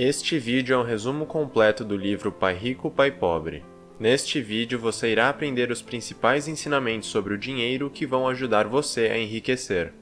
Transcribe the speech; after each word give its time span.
Este 0.00 0.38
vídeo 0.38 0.74
é 0.74 0.78
um 0.78 0.84
resumo 0.84 1.26
completo 1.26 1.84
do 1.84 1.96
livro 1.96 2.30
Pai 2.30 2.54
Rico, 2.54 2.88
Pai 2.88 3.10
Pobre. 3.10 3.64
Neste 3.98 4.40
vídeo 4.40 4.78
você 4.78 5.10
irá 5.10 5.28
aprender 5.28 5.72
os 5.72 5.82
principais 5.82 6.46
ensinamentos 6.46 7.08
sobre 7.08 7.34
o 7.34 7.36
dinheiro 7.36 7.90
que 7.90 8.06
vão 8.06 8.28
ajudar 8.28 8.68
você 8.68 9.08
a 9.08 9.18
enriquecer. 9.18 9.92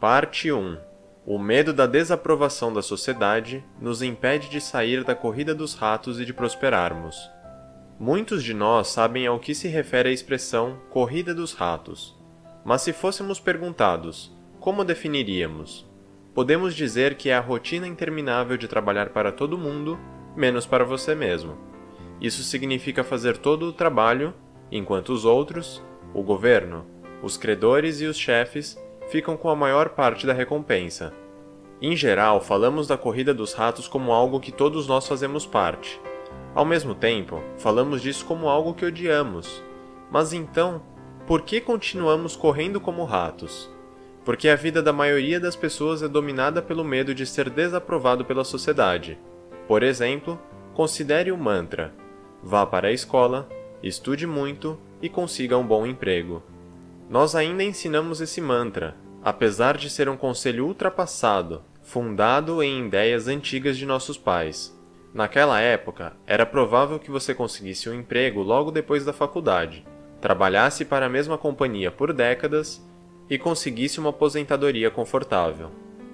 Parte 0.00 0.50
1 0.50 0.78
O 1.26 1.38
medo 1.38 1.74
da 1.74 1.86
desaprovação 1.86 2.72
da 2.72 2.80
sociedade 2.80 3.62
nos 3.78 4.00
impede 4.00 4.48
de 4.48 4.62
sair 4.62 5.04
da 5.04 5.14
corrida 5.14 5.54
dos 5.54 5.74
ratos 5.74 6.18
e 6.18 6.24
de 6.24 6.32
prosperarmos. 6.32 7.14
Muitos 8.00 8.42
de 8.42 8.54
nós 8.54 8.88
sabem 8.88 9.26
ao 9.26 9.38
que 9.38 9.54
se 9.54 9.68
refere 9.68 10.08
a 10.08 10.12
expressão 10.12 10.80
corrida 10.88 11.34
dos 11.34 11.52
ratos. 11.52 12.18
Mas 12.64 12.80
se 12.80 12.94
fôssemos 12.94 13.38
perguntados, 13.38 14.34
como 14.58 14.82
definiríamos? 14.82 15.91
Podemos 16.34 16.74
dizer 16.74 17.16
que 17.16 17.28
é 17.28 17.34
a 17.34 17.40
rotina 17.40 17.86
interminável 17.86 18.56
de 18.56 18.66
trabalhar 18.66 19.10
para 19.10 19.30
todo 19.30 19.58
mundo, 19.58 19.98
menos 20.34 20.64
para 20.64 20.82
você 20.82 21.14
mesmo. 21.14 21.58
Isso 22.22 22.42
significa 22.42 23.04
fazer 23.04 23.36
todo 23.36 23.66
o 23.66 23.72
trabalho, 23.72 24.32
enquanto 24.70 25.10
os 25.10 25.26
outros, 25.26 25.84
o 26.14 26.22
governo, 26.22 26.86
os 27.22 27.36
credores 27.36 28.00
e 28.00 28.06
os 28.06 28.16
chefes 28.16 28.82
ficam 29.08 29.36
com 29.36 29.50
a 29.50 29.56
maior 29.56 29.90
parte 29.90 30.26
da 30.26 30.32
recompensa. 30.32 31.12
Em 31.82 31.94
geral, 31.94 32.40
falamos 32.40 32.86
da 32.86 32.96
corrida 32.96 33.34
dos 33.34 33.52
ratos 33.52 33.86
como 33.86 34.10
algo 34.10 34.40
que 34.40 34.52
todos 34.52 34.86
nós 34.86 35.06
fazemos 35.06 35.44
parte. 35.44 36.00
Ao 36.54 36.64
mesmo 36.64 36.94
tempo, 36.94 37.42
falamos 37.58 38.00
disso 38.00 38.24
como 38.24 38.48
algo 38.48 38.72
que 38.72 38.86
odiamos. 38.86 39.62
Mas 40.10 40.32
então, 40.32 40.82
por 41.26 41.42
que 41.42 41.60
continuamos 41.60 42.36
correndo 42.36 42.80
como 42.80 43.04
ratos? 43.04 43.70
Porque 44.24 44.48
a 44.48 44.56
vida 44.56 44.82
da 44.82 44.92
maioria 44.92 45.40
das 45.40 45.56
pessoas 45.56 46.02
é 46.02 46.08
dominada 46.08 46.62
pelo 46.62 46.84
medo 46.84 47.14
de 47.14 47.26
ser 47.26 47.50
desaprovado 47.50 48.24
pela 48.24 48.44
sociedade. 48.44 49.18
Por 49.66 49.82
exemplo, 49.82 50.40
considere 50.74 51.32
o 51.32 51.36
mantra: 51.36 51.92
vá 52.42 52.64
para 52.64 52.88
a 52.88 52.92
escola, 52.92 53.48
estude 53.82 54.26
muito 54.26 54.78
e 55.00 55.08
consiga 55.08 55.58
um 55.58 55.66
bom 55.66 55.86
emprego. 55.86 56.42
Nós 57.10 57.34
ainda 57.34 57.64
ensinamos 57.64 58.20
esse 58.20 58.40
mantra, 58.40 58.96
apesar 59.22 59.76
de 59.76 59.90
ser 59.90 60.08
um 60.08 60.16
conselho 60.16 60.66
ultrapassado, 60.66 61.62
fundado 61.82 62.62
em 62.62 62.86
ideias 62.86 63.26
antigas 63.26 63.76
de 63.76 63.84
nossos 63.84 64.16
pais. 64.16 64.78
Naquela 65.12 65.60
época, 65.60 66.14
era 66.26 66.46
provável 66.46 66.98
que 66.98 67.10
você 67.10 67.34
conseguisse 67.34 67.90
um 67.90 67.94
emprego 67.94 68.40
logo 68.40 68.70
depois 68.70 69.04
da 69.04 69.12
faculdade, 69.12 69.84
trabalhasse 70.22 70.86
para 70.86 71.04
a 71.04 71.08
mesma 71.08 71.36
companhia 71.36 71.90
por 71.90 72.14
décadas 72.14 72.82
e 73.28 73.38
conseguisse 73.38 73.98
uma 73.98 74.10
aposentadoria 74.10 74.90
confortável. 74.90 75.70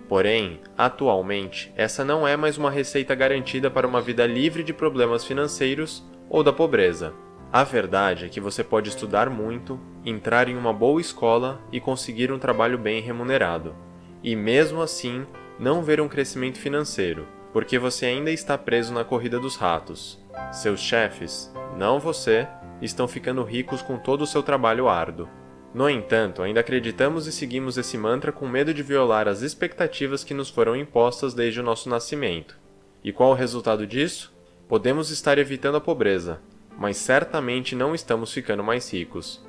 Porém, 0.09 0.61
atualmente, 0.77 1.73
essa 1.77 2.05
não 2.05 2.27
é 2.27 2.37
mais 2.37 2.57
uma 2.57 2.71
receita 2.71 3.15
garantida 3.15 3.71
para 3.71 3.87
uma 3.87 4.01
vida 4.01 4.27
livre 4.27 4.63
de 4.63 4.73
problemas 4.73 5.25
financeiros 5.25 6.03
ou 6.31 6.43
da 6.43 6.53
pobreza. 6.53 7.13
A 7.53 7.65
verdade 7.65 8.27
é 8.27 8.29
que 8.29 8.41
você 8.41 8.63
pode 8.63 8.89
estudar 8.89 9.31
muito, 9.31 9.81
entrar 10.05 10.49
em 10.49 10.57
uma 10.57 10.73
boa 10.73 11.01
escola 11.01 11.61
e 11.73 11.81
conseguir 11.81 12.31
um 12.31 12.39
trabalho 12.39 12.79
bem 12.79 13.01
remunerado, 13.01 13.75
e 14.23 14.37
mesmo 14.37 14.83
assim 14.83 15.27
não 15.59 15.83
ver 15.83 16.01
um 16.01 16.09
crescimento 16.09 16.59
financeiro, 16.59 17.27
porque 17.53 17.79
você 17.79 18.07
ainda 18.07 18.31
está 18.31 18.57
preso 18.57 18.93
na 18.93 19.05
corrida 19.05 19.41
dos 19.41 19.57
ratos. 19.57 20.23
Seus 20.53 20.81
chefes, 20.81 21.53
não 21.77 21.99
você, 21.99 22.47
estão 22.81 23.09
ficando 23.09 23.43
ricos 23.43 23.83
com 23.83 23.99
todo 23.99 24.23
o 24.23 24.27
seu 24.27 24.43
trabalho 24.43 24.89
árduo. 24.89 25.29
No 25.75 25.89
entanto, 25.89 26.43
ainda 26.43 26.61
acreditamos 26.61 27.27
e 27.27 27.33
seguimos 27.33 27.77
esse 27.77 27.99
mantra 27.99 28.33
com 28.33 28.49
medo 28.49 28.73
de 28.73 28.83
violar 28.83 29.29
as 29.29 29.43
expectativas 29.43 30.25
que 30.25 30.33
nos 30.33 30.49
foram 30.49 30.75
impostas 30.75 31.35
desde 31.35 31.61
o 31.61 31.63
nosso 31.63 31.89
nascimento. 31.89 32.59
E 33.05 33.13
qual 33.13 33.31
o 33.31 33.35
resultado 33.35 33.87
disso? 33.87 34.33
Podemos 34.67 35.11
estar 35.11 35.39
evitando 35.39 35.77
a 35.77 35.81
pobreza, 35.81 36.41
mas 36.77 36.97
certamente 36.97 37.75
não 37.75 37.95
estamos 37.95 38.33
ficando 38.33 38.65
mais 38.65 38.93
ricos. 38.93 39.47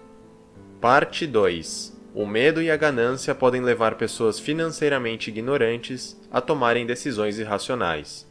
Parte 0.81 1.25
2 1.25 1.97
O 2.13 2.25
medo 2.25 2.61
e 2.61 2.69
a 2.69 2.77
ganância 2.77 3.33
podem 3.33 3.61
levar 3.61 3.95
pessoas 3.95 4.39
financeiramente 4.39 5.29
ignorantes 5.29 6.19
a 6.31 6.41
tomarem 6.41 6.85
decisões 6.85 7.39
irracionais. 7.39 8.29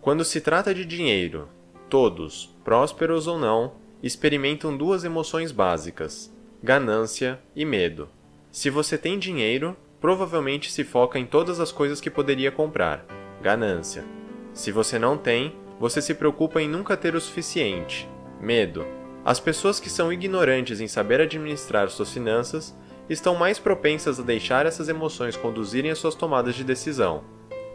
Quando 0.00 0.24
se 0.24 0.40
trata 0.40 0.74
de 0.74 0.84
dinheiro, 0.84 1.48
todos, 1.88 2.56
prósperos 2.64 3.26
ou 3.26 3.38
não, 3.38 3.74
experimentam 4.02 4.76
duas 4.76 5.04
emoções 5.04 5.52
básicas: 5.52 6.32
ganância 6.62 7.40
e 7.56 7.64
medo. 7.64 8.08
Se 8.50 8.68
você 8.68 8.98
tem 8.98 9.18
dinheiro, 9.18 9.74
provavelmente 9.98 10.70
se 10.70 10.84
foca 10.84 11.18
em 11.18 11.24
todas 11.24 11.58
as 11.58 11.72
coisas 11.72 12.02
que 12.02 12.10
poderia 12.10 12.50
comprar. 12.50 13.06
Ganância. 13.42 14.04
Se 14.52 14.70
você 14.70 14.98
não 14.98 15.16
tem, 15.16 15.56
você 15.78 16.02
se 16.02 16.12
preocupa 16.12 16.60
em 16.60 16.68
nunca 16.68 16.98
ter 16.98 17.14
o 17.14 17.20
suficiente. 17.20 18.06
Medo. 18.38 18.86
As 19.24 19.40
pessoas 19.40 19.80
que 19.80 19.88
são 19.88 20.12
ignorantes 20.12 20.80
em 20.80 20.88
saber 20.88 21.20
administrar 21.22 21.88
suas 21.88 22.12
finanças 22.12 22.76
estão 23.08 23.34
mais 23.34 23.58
propensas 23.58 24.20
a 24.20 24.22
deixar 24.22 24.66
essas 24.66 24.88
emoções 24.88 25.36
conduzirem 25.36 25.90
as 25.90 25.98
suas 25.98 26.14
tomadas 26.14 26.54
de 26.54 26.62
decisão. 26.62 27.24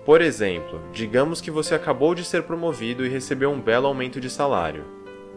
Por 0.06 0.22
exemplo, 0.22 0.80
digamos 0.94 1.42
que 1.42 1.50
você 1.50 1.74
acabou 1.74 2.14
de 2.14 2.24
ser 2.24 2.44
promovido 2.44 3.04
e 3.04 3.10
recebeu 3.10 3.50
um 3.50 3.60
belo 3.60 3.88
aumento 3.88 4.22
de 4.22 4.30
salário. 4.30 4.95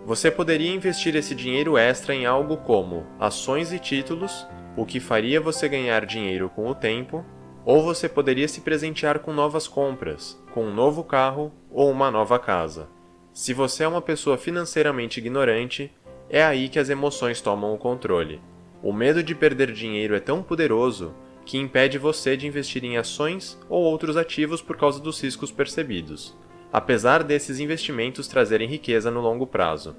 Você 0.09 0.31
poderia 0.31 0.75
investir 0.75 1.15
esse 1.17 1.35
dinheiro 1.35 1.77
extra 1.77 2.15
em 2.15 2.25
algo 2.25 2.57
como 2.57 3.07
ações 3.21 3.75
e 3.75 3.79
títulos, 3.79 4.47
o 4.75 4.87
que 4.87 5.01
faria 5.01 5.39
você 5.39 5.69
ganhar 5.69 6.07
dinheiro 6.07 6.49
com 6.49 6.67
o 6.67 6.75
tempo, 6.75 7.23
ou 7.63 7.83
você 7.83 8.09
poderia 8.09 8.49
se 8.49 8.63
presentear 8.63 9.19
com 9.19 9.35
novas 9.35 9.69
compras, 9.69 10.43
com 10.55 10.65
um 10.65 10.75
novo 10.75 11.05
carro 11.05 11.53
ou 11.71 11.91
uma 11.91 12.11
nova 12.11 12.39
casa. 12.39 12.89
Se 13.35 13.53
você 13.53 13.85
é 13.85 13.89
uma 13.89 14.01
pessoa 14.01 14.39
financeiramente 14.39 15.21
ignorante, 15.21 15.93
é 16.31 16.43
aí 16.43 16.71
que 16.71 16.79
as 16.79 16.89
emoções 16.89 17.43
tomam 17.43 17.75
o 17.75 17.79
controle. 17.79 18.41
O 18.83 18.95
medo 18.95 19.23
de 19.23 19.35
perder 19.35 19.73
dinheiro 19.73 20.17
é 20.17 20.21
tão 20.21 20.43
poderoso 20.43 21.15
que 21.45 21.59
impede 21.59 21.99
você 21.99 22.35
de 22.35 22.47
investir 22.47 22.83
em 22.83 22.97
ações 22.97 23.59
ou 23.69 23.83
outros 23.83 24.17
ativos 24.17 24.63
por 24.63 24.79
causa 24.79 25.01
dos 25.01 25.23
riscos 25.23 25.53
percebidos 25.53 26.35
apesar 26.73 27.23
desses 27.23 27.61
investimentos 27.61 28.29
trazerem 28.29 28.69
riqueza 28.69 29.11
no 29.11 29.21
longo 29.21 29.47
prazo. 29.47 29.97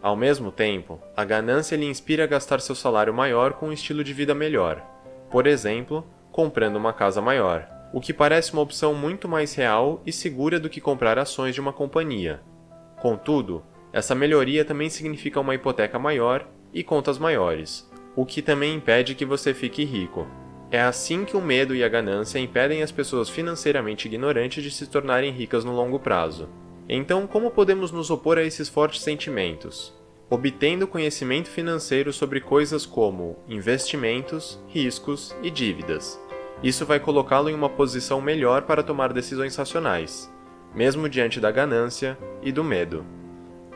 Ao 0.00 0.16
mesmo 0.16 0.50
tempo, 0.50 1.00
a 1.16 1.24
ganância 1.24 1.76
lhe 1.76 1.86
inspira 1.86 2.24
a 2.24 2.26
gastar 2.26 2.60
seu 2.60 2.74
salário 2.74 3.14
maior 3.14 3.52
com 3.52 3.68
um 3.68 3.72
estilo 3.72 4.02
de 4.02 4.12
vida 4.12 4.34
melhor, 4.34 4.84
por 5.30 5.46
exemplo, 5.46 6.04
comprando 6.30 6.76
uma 6.76 6.92
casa 6.92 7.20
maior, 7.20 7.68
o 7.92 8.00
que 8.00 8.12
parece 8.12 8.52
uma 8.52 8.62
opção 8.62 8.94
muito 8.94 9.28
mais 9.28 9.54
real 9.54 10.02
e 10.04 10.12
segura 10.12 10.58
do 10.58 10.68
que 10.68 10.80
comprar 10.80 11.18
ações 11.18 11.54
de 11.54 11.60
uma 11.60 11.72
companhia. 11.72 12.40
Contudo, 13.00 13.62
essa 13.92 14.14
melhoria 14.14 14.64
também 14.64 14.88
significa 14.88 15.40
uma 15.40 15.54
hipoteca 15.54 15.98
maior 15.98 16.48
e 16.72 16.82
contas 16.82 17.18
maiores, 17.18 17.88
o 18.16 18.24
que 18.24 18.40
também 18.40 18.74
impede 18.74 19.14
que 19.14 19.24
você 19.24 19.52
fique 19.52 19.84
rico. 19.84 20.26
É 20.72 20.80
assim 20.80 21.26
que 21.26 21.36
o 21.36 21.40
medo 21.42 21.74
e 21.74 21.84
a 21.84 21.88
ganância 21.88 22.38
impedem 22.38 22.82
as 22.82 22.90
pessoas 22.90 23.28
financeiramente 23.28 24.08
ignorantes 24.08 24.64
de 24.64 24.70
se 24.70 24.86
tornarem 24.86 25.30
ricas 25.30 25.66
no 25.66 25.76
longo 25.76 26.00
prazo. 26.00 26.48
Então, 26.88 27.26
como 27.26 27.50
podemos 27.50 27.92
nos 27.92 28.10
opor 28.10 28.38
a 28.38 28.42
esses 28.42 28.70
fortes 28.70 29.02
sentimentos? 29.02 29.94
Obtendo 30.30 30.86
conhecimento 30.86 31.50
financeiro 31.50 32.10
sobre 32.10 32.40
coisas 32.40 32.86
como 32.86 33.36
investimentos, 33.46 34.58
riscos 34.66 35.36
e 35.42 35.50
dívidas. 35.50 36.18
Isso 36.62 36.86
vai 36.86 36.98
colocá-lo 36.98 37.50
em 37.50 37.54
uma 37.54 37.68
posição 37.68 38.22
melhor 38.22 38.62
para 38.62 38.82
tomar 38.82 39.12
decisões 39.12 39.54
racionais, 39.54 40.32
mesmo 40.74 41.06
diante 41.06 41.38
da 41.38 41.50
ganância 41.50 42.16
e 42.42 42.50
do 42.50 42.64
medo. 42.64 43.04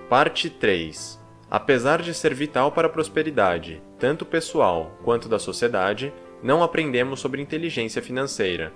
Parte 0.08 0.48
3 0.48 1.20
Apesar 1.50 2.02
de 2.02 2.12
ser 2.12 2.34
vital 2.34 2.72
para 2.72 2.88
a 2.88 2.90
prosperidade, 2.90 3.80
tanto 3.98 4.24
pessoal 4.24 4.98
quanto 5.04 5.28
da 5.28 5.38
sociedade, 5.38 6.12
não 6.42 6.62
aprendemos 6.62 7.20
sobre 7.20 7.40
inteligência 7.40 8.02
financeira. 8.02 8.72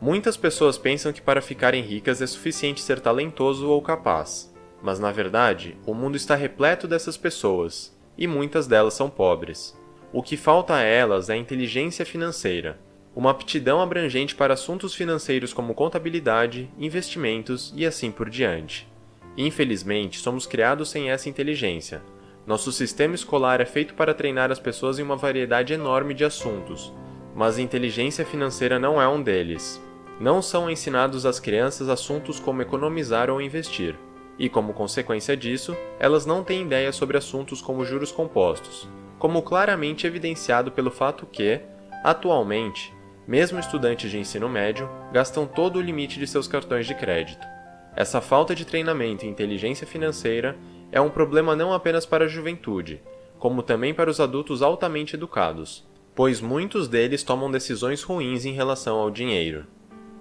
Muitas 0.00 0.36
pessoas 0.36 0.76
pensam 0.76 1.12
que 1.12 1.22
para 1.22 1.40
ficarem 1.40 1.82
ricas 1.82 2.20
é 2.20 2.26
suficiente 2.26 2.80
ser 2.80 3.00
talentoso 3.00 3.68
ou 3.68 3.80
capaz, 3.80 4.52
mas 4.82 4.98
na 4.98 5.12
verdade 5.12 5.76
o 5.86 5.94
mundo 5.94 6.16
está 6.16 6.34
repleto 6.34 6.88
dessas 6.88 7.16
pessoas, 7.16 7.96
e 8.18 8.26
muitas 8.26 8.66
delas 8.66 8.94
são 8.94 9.08
pobres. 9.08 9.78
O 10.12 10.22
que 10.22 10.36
falta 10.36 10.74
a 10.74 10.82
elas 10.82 11.30
é 11.30 11.34
a 11.34 11.36
inteligência 11.36 12.04
financeira, 12.04 12.78
uma 13.14 13.30
aptidão 13.30 13.80
abrangente 13.80 14.34
para 14.34 14.54
assuntos 14.54 14.94
financeiros 14.94 15.52
como 15.52 15.74
contabilidade, 15.74 16.70
investimentos 16.78 17.72
e 17.76 17.86
assim 17.86 18.10
por 18.10 18.28
diante. 18.28 18.90
Infelizmente, 19.36 20.18
somos 20.18 20.46
criados 20.46 20.90
sem 20.90 21.10
essa 21.10 21.28
inteligência, 21.28 22.02
nosso 22.46 22.72
sistema 22.72 23.14
escolar 23.14 23.60
é 23.60 23.64
feito 23.64 23.94
para 23.94 24.14
treinar 24.14 24.50
as 24.50 24.58
pessoas 24.58 24.98
em 24.98 25.02
uma 25.02 25.16
variedade 25.16 25.72
enorme 25.72 26.12
de 26.12 26.24
assuntos, 26.24 26.92
mas 27.34 27.58
inteligência 27.58 28.26
financeira 28.26 28.78
não 28.78 29.00
é 29.00 29.06
um 29.06 29.22
deles. 29.22 29.80
Não 30.20 30.42
são 30.42 30.68
ensinados 30.68 31.24
às 31.24 31.38
crianças 31.38 31.88
assuntos 31.88 32.40
como 32.40 32.60
economizar 32.60 33.30
ou 33.30 33.40
investir, 33.40 33.96
e 34.38 34.48
como 34.48 34.72
consequência 34.72 35.36
disso, 35.36 35.76
elas 36.00 36.26
não 36.26 36.42
têm 36.42 36.62
ideia 36.62 36.90
sobre 36.90 37.16
assuntos 37.16 37.62
como 37.62 37.84
juros 37.84 38.10
compostos, 38.10 38.88
como 39.18 39.42
claramente 39.42 40.06
evidenciado 40.06 40.72
pelo 40.72 40.90
fato 40.90 41.26
que, 41.26 41.60
atualmente, 42.02 42.92
mesmo 43.26 43.60
estudantes 43.60 44.10
de 44.10 44.18
ensino 44.18 44.48
médio 44.48 44.90
gastam 45.12 45.46
todo 45.46 45.76
o 45.76 45.82
limite 45.82 46.18
de 46.18 46.26
seus 46.26 46.48
cartões 46.48 46.86
de 46.86 46.94
crédito. 46.94 47.46
Essa 47.94 48.20
falta 48.20 48.54
de 48.54 48.64
treinamento 48.64 49.24
em 49.24 49.28
inteligência 49.28 49.86
financeira 49.86 50.56
é 50.92 51.00
um 51.00 51.10
problema 51.10 51.56
não 51.56 51.72
apenas 51.72 52.04
para 52.04 52.26
a 52.26 52.28
juventude, 52.28 53.00
como 53.38 53.62
também 53.62 53.94
para 53.94 54.10
os 54.10 54.20
adultos 54.20 54.62
altamente 54.62 55.16
educados, 55.16 55.84
pois 56.14 56.40
muitos 56.40 56.86
deles 56.86 57.22
tomam 57.22 57.50
decisões 57.50 58.02
ruins 58.02 58.44
em 58.44 58.52
relação 58.52 58.98
ao 58.98 59.10
dinheiro. 59.10 59.66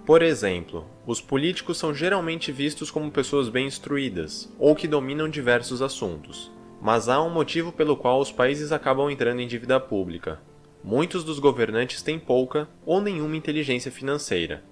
Por 0.06 0.23
exemplo, 0.23 0.88
os 1.06 1.21
políticos 1.21 1.77
são 1.77 1.94
geralmente 1.94 2.51
vistos 2.51 2.89
como 2.89 3.12
pessoas 3.12 3.50
bem 3.50 3.68
instruídas 3.68 4.51
ou 4.57 4.75
que 4.75 4.88
dominam 4.88 5.29
diversos 5.29 5.81
assuntos, 5.81 6.51
mas 6.81 7.07
há 7.07 7.21
um 7.21 7.29
motivo 7.29 7.71
pelo 7.71 7.95
qual 7.95 8.19
os 8.19 8.31
países 8.31 8.71
acabam 8.71 9.12
entrando 9.12 9.41
em 9.41 9.47
dívida 9.47 9.79
pública. 9.79 10.39
Muitos 10.83 11.24
dos 11.24 11.38
governantes 11.38 12.01
têm 12.01 12.17
pouca 12.17 12.67
ou 12.83 13.00
nenhuma 13.00 13.38
inteligência 13.38 13.91
financeira. 13.91 14.63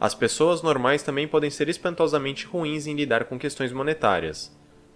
As 0.00 0.14
pessoas 0.14 0.62
normais 0.62 1.04
também 1.04 1.28
podem 1.28 1.50
ser 1.50 1.68
espantosamente 1.68 2.46
ruins 2.46 2.88
em 2.88 2.96
lidar 2.96 3.26
com 3.26 3.38
questões 3.38 3.70
monetárias, 3.70 4.52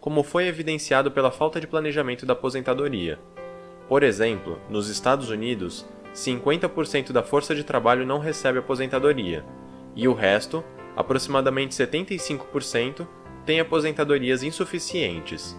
como 0.06 0.22
foi 0.22 0.46
evidenciado 0.46 1.10
pela 1.10 1.32
falta 1.32 1.60
de 1.60 1.66
planejamento 1.66 2.24
da 2.24 2.32
aposentadoria. 2.32 3.18
Por 3.88 4.04
exemplo, 4.04 4.56
nos 4.70 4.88
Estados 4.88 5.30
Unidos, 5.30 5.84
50% 6.14 7.10
da 7.10 7.24
força 7.24 7.56
de 7.56 7.64
trabalho 7.64 8.06
não 8.06 8.20
recebe 8.20 8.60
aposentadoria, 8.60 9.44
e 9.96 10.06
o 10.06 10.14
resto, 10.14 10.62
aproximadamente 10.94 11.74
75%, 11.74 13.04
tem 13.44 13.58
aposentadorias 13.58 14.44
insuficientes. 14.44 15.58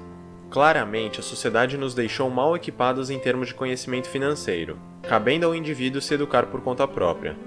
Claramente, 0.49 1.19
a 1.19 1.23
sociedade 1.23 1.77
nos 1.77 1.93
deixou 1.93 2.29
mal 2.29 2.55
equipados 2.55 3.09
em 3.09 3.19
termos 3.19 3.49
de 3.49 3.53
conhecimento 3.53 4.07
financeiro, 4.07 4.79
cabendo 5.03 5.45
ao 5.45 5.53
indivíduo 5.53 5.99
se 5.99 6.13
educar 6.13 6.45
por 6.45 6.61
conta 6.61 6.87
própria. 6.87 7.37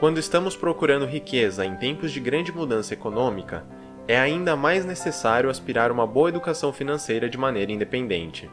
Quando 0.00 0.18
estamos 0.18 0.56
procurando 0.56 1.06
riqueza 1.06 1.64
em 1.64 1.76
tempos 1.76 2.10
de 2.10 2.18
grande 2.18 2.50
mudança 2.50 2.92
econômica, 2.92 3.64
é 4.06 4.18
ainda 4.18 4.56
mais 4.56 4.84
necessário 4.84 5.50
aspirar 5.50 5.92
uma 5.92 6.06
boa 6.06 6.28
educação 6.28 6.72
financeira 6.72 7.28
de 7.28 7.38
maneira 7.38 7.72
independente. 7.72 8.50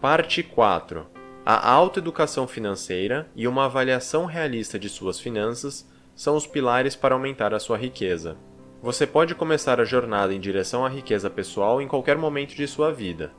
Parte 0.00 0.42
4. 0.42 1.06
A 1.44 1.70
autoeducação 1.70 2.48
financeira 2.48 3.28
e 3.36 3.46
uma 3.46 3.66
avaliação 3.66 4.24
realista 4.24 4.78
de 4.78 4.88
suas 4.88 5.20
finanças 5.20 5.88
são 6.14 6.34
os 6.34 6.46
pilares 6.46 6.96
para 6.96 7.14
aumentar 7.14 7.54
a 7.54 7.60
sua 7.60 7.76
riqueza. 7.76 8.36
Você 8.82 9.06
pode 9.06 9.34
começar 9.34 9.80
a 9.80 9.84
jornada 9.84 10.34
em 10.34 10.40
direção 10.40 10.84
à 10.84 10.88
riqueza 10.88 11.30
pessoal 11.30 11.80
em 11.80 11.88
qualquer 11.88 12.16
momento 12.16 12.54
de 12.54 12.66
sua 12.66 12.92
vida, 12.92 13.32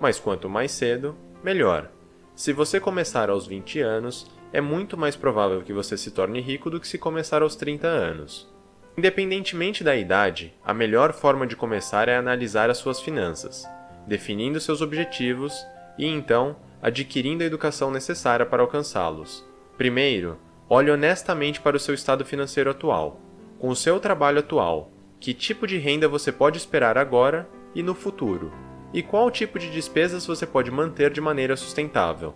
mas 0.00 0.18
quanto 0.18 0.48
mais 0.48 0.72
cedo, 0.72 1.16
melhor. 1.42 1.88
Se 2.34 2.52
você 2.52 2.80
começar 2.80 3.30
aos 3.30 3.46
20 3.46 3.80
anos, 3.80 4.26
é 4.52 4.60
muito 4.60 4.96
mais 4.96 5.16
provável 5.16 5.62
que 5.62 5.72
você 5.72 5.96
se 5.96 6.10
torne 6.10 6.40
rico 6.40 6.68
do 6.68 6.80
que 6.80 6.88
se 6.88 6.98
começar 6.98 7.42
aos 7.42 7.56
30 7.56 7.86
anos. 7.86 8.51
Independentemente 8.96 9.82
da 9.82 9.96
idade, 9.96 10.54
a 10.64 10.74
melhor 10.74 11.12
forma 11.12 11.46
de 11.46 11.56
começar 11.56 12.08
é 12.08 12.16
analisar 12.16 12.70
as 12.70 12.78
suas 12.78 13.00
finanças, 13.00 13.66
definindo 14.06 14.60
seus 14.60 14.80
objetivos 14.80 15.54
e 15.98 16.06
então 16.06 16.56
adquirindo 16.82 17.42
a 17.42 17.46
educação 17.46 17.90
necessária 17.90 18.44
para 18.44 18.62
alcançá-los. 18.62 19.44
Primeiro, 19.78 20.38
Olhe 20.74 20.90
honestamente 20.90 21.60
para 21.60 21.76
o 21.76 21.78
seu 21.78 21.94
estado 21.94 22.24
financeiro 22.24 22.70
atual. 22.70 23.20
Com 23.58 23.68
o 23.68 23.76
seu 23.76 24.00
trabalho 24.00 24.38
atual, 24.38 24.90
que 25.20 25.34
tipo 25.34 25.66
de 25.66 25.76
renda 25.76 26.08
você 26.08 26.32
pode 26.32 26.56
esperar 26.56 26.96
agora 26.96 27.46
e 27.74 27.82
no 27.82 27.94
futuro? 27.94 28.50
E 28.90 29.02
qual 29.02 29.30
tipo 29.30 29.58
de 29.58 29.70
despesas 29.70 30.24
você 30.24 30.46
pode 30.46 30.70
manter 30.70 31.10
de 31.10 31.20
maneira 31.20 31.58
sustentável? 31.58 32.34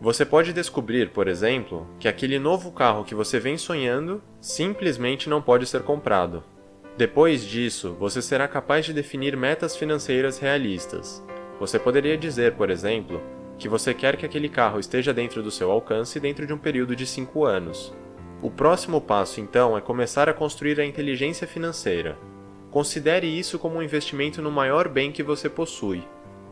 Você 0.00 0.26
pode 0.26 0.52
descobrir, 0.52 1.10
por 1.10 1.26
exemplo, 1.26 1.86
que 1.98 2.06
aquele 2.06 2.38
novo 2.38 2.70
carro 2.70 3.04
que 3.04 3.14
você 3.14 3.40
vem 3.40 3.56
sonhando 3.56 4.22
simplesmente 4.40 5.28
não 5.28 5.40
pode 5.40 5.66
ser 5.66 5.82
comprado. 5.82 6.44
Depois 6.98 7.44
disso, 7.44 7.96
você 7.98 8.20
será 8.20 8.46
capaz 8.46 8.84
de 8.84 8.92
definir 8.92 9.36
metas 9.36 9.74
financeiras 9.74 10.38
realistas. 10.38 11.24
Você 11.58 11.78
poderia 11.78 12.16
dizer, 12.16 12.54
por 12.54 12.68
exemplo, 12.68 13.22
que 13.58 13.68
você 13.70 13.94
quer 13.94 14.16
que 14.16 14.26
aquele 14.26 14.50
carro 14.50 14.78
esteja 14.78 15.14
dentro 15.14 15.42
do 15.42 15.50
seu 15.50 15.70
alcance 15.70 16.20
dentro 16.20 16.46
de 16.46 16.52
um 16.52 16.58
período 16.58 16.94
de 16.94 17.06
5 17.06 17.46
anos. 17.46 17.94
O 18.42 18.50
próximo 18.50 19.00
passo, 19.00 19.40
então, 19.40 19.76
é 19.76 19.80
começar 19.80 20.28
a 20.28 20.34
construir 20.34 20.78
a 20.78 20.84
inteligência 20.84 21.46
financeira. 21.46 22.18
Considere 22.70 23.26
isso 23.26 23.58
como 23.58 23.76
um 23.76 23.82
investimento 23.82 24.42
no 24.42 24.50
maior 24.50 24.88
bem 24.88 25.10
que 25.10 25.22
você 25.22 25.48
possui, 25.48 26.02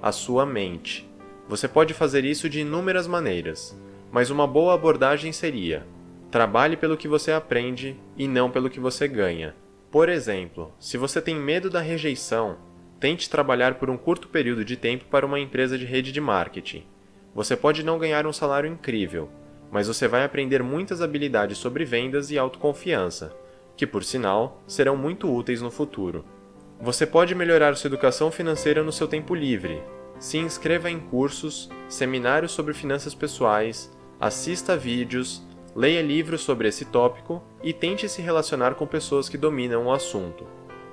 a 0.00 0.10
sua 0.10 0.46
mente. 0.46 1.06
Você 1.48 1.68
pode 1.68 1.92
fazer 1.92 2.24
isso 2.24 2.48
de 2.48 2.60
inúmeras 2.60 3.06
maneiras, 3.06 3.78
mas 4.10 4.30
uma 4.30 4.46
boa 4.46 4.74
abordagem 4.74 5.32
seria: 5.32 5.86
trabalhe 6.30 6.76
pelo 6.76 6.96
que 6.96 7.08
você 7.08 7.32
aprende 7.32 7.96
e 8.16 8.26
não 8.26 8.50
pelo 8.50 8.70
que 8.70 8.80
você 8.80 9.06
ganha. 9.06 9.54
Por 9.90 10.08
exemplo, 10.08 10.72
se 10.78 10.96
você 10.96 11.20
tem 11.20 11.36
medo 11.36 11.70
da 11.70 11.80
rejeição, 11.80 12.56
tente 12.98 13.28
trabalhar 13.30 13.74
por 13.74 13.90
um 13.90 13.96
curto 13.96 14.28
período 14.28 14.64
de 14.64 14.76
tempo 14.76 15.04
para 15.04 15.26
uma 15.26 15.38
empresa 15.38 15.76
de 15.78 15.84
rede 15.84 16.10
de 16.10 16.20
marketing. 16.20 16.84
Você 17.34 17.56
pode 17.56 17.84
não 17.84 17.98
ganhar 17.98 18.26
um 18.26 18.32
salário 18.32 18.70
incrível, 18.70 19.28
mas 19.70 19.86
você 19.86 20.08
vai 20.08 20.24
aprender 20.24 20.62
muitas 20.62 21.02
habilidades 21.02 21.58
sobre 21.58 21.84
vendas 21.84 22.30
e 22.30 22.38
autoconfiança, 22.38 23.32
que, 23.76 23.86
por 23.86 24.02
sinal, 24.04 24.62
serão 24.66 24.96
muito 24.96 25.32
úteis 25.32 25.60
no 25.60 25.70
futuro. 25.70 26.24
Você 26.80 27.06
pode 27.06 27.34
melhorar 27.34 27.76
sua 27.76 27.88
educação 27.88 28.30
financeira 28.30 28.82
no 28.82 28.92
seu 28.92 29.06
tempo 29.06 29.34
livre. 29.34 29.82
Se 30.18 30.38
inscreva 30.38 30.90
em 30.90 31.00
cursos, 31.00 31.68
seminários 31.88 32.52
sobre 32.52 32.72
finanças 32.72 33.14
pessoais, 33.14 33.90
assista 34.20 34.76
vídeos, 34.76 35.42
leia 35.74 36.00
livros 36.00 36.42
sobre 36.42 36.68
esse 36.68 36.84
tópico 36.84 37.42
e 37.62 37.72
tente 37.72 38.08
se 38.08 38.22
relacionar 38.22 38.74
com 38.74 38.86
pessoas 38.86 39.28
que 39.28 39.36
dominam 39.36 39.86
o 39.86 39.92
assunto. 39.92 40.46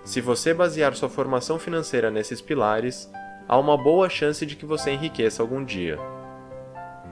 Se 0.03 0.19
você 0.19 0.53
basear 0.53 0.95
sua 0.95 1.09
formação 1.09 1.59
financeira 1.59 2.09
nesses 2.09 2.41
pilares, 2.41 3.09
há 3.47 3.57
uma 3.57 3.77
boa 3.77 4.09
chance 4.09 4.45
de 4.45 4.55
que 4.55 4.65
você 4.65 4.91
enriqueça 4.91 5.43
algum 5.43 5.63
dia. 5.63 5.99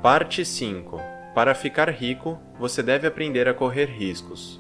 Parte 0.02 0.44
5 0.44 1.00
Para 1.36 1.54
ficar 1.54 1.90
rico, 1.90 2.40
você 2.58 2.82
deve 2.82 3.06
aprender 3.06 3.48
a 3.48 3.54
correr 3.54 3.86
riscos. 3.86 4.60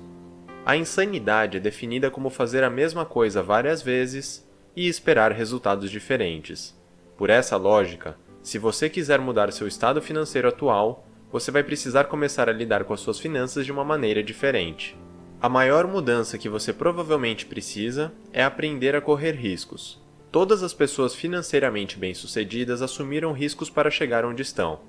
A 0.65 0.77
insanidade 0.77 1.57
é 1.57 1.59
definida 1.59 2.11
como 2.11 2.29
fazer 2.29 2.63
a 2.63 2.69
mesma 2.69 3.05
coisa 3.05 3.41
várias 3.41 3.81
vezes 3.81 4.47
e 4.75 4.87
esperar 4.87 5.31
resultados 5.31 5.89
diferentes. 5.89 6.78
Por 7.19 7.29
essa 7.29 7.57
lógica, 7.57 8.15
se 8.41 8.57
você 8.57 8.89
quiser 8.89 9.19
mudar 9.19 9.51
seu 9.51 9.67
estado 9.67 10.01
financeiro 10.01 10.47
atual, 10.47 11.05
você 11.29 11.51
vai 11.51 11.61
precisar 11.61 12.05
começar 12.05 12.47
a 12.47 12.53
lidar 12.53 12.85
com 12.85 12.93
as 12.93 13.01
suas 13.01 13.19
finanças 13.19 13.65
de 13.65 13.73
uma 13.73 13.83
maneira 13.83 14.23
diferente. 14.23 14.97
A 15.41 15.49
maior 15.49 15.85
mudança 15.85 16.37
que 16.37 16.47
você 16.47 16.71
provavelmente 16.71 17.45
precisa 17.45 18.13
é 18.31 18.41
aprender 18.41 18.95
a 18.95 19.01
correr 19.01 19.33
riscos. 19.33 20.01
Todas 20.31 20.63
as 20.63 20.73
pessoas 20.73 21.13
financeiramente 21.13 21.97
bem-sucedidas 21.97 22.81
assumiram 22.81 23.33
riscos 23.33 23.69
para 23.69 23.91
chegar 23.91 24.23
onde 24.23 24.41
estão 24.41 24.79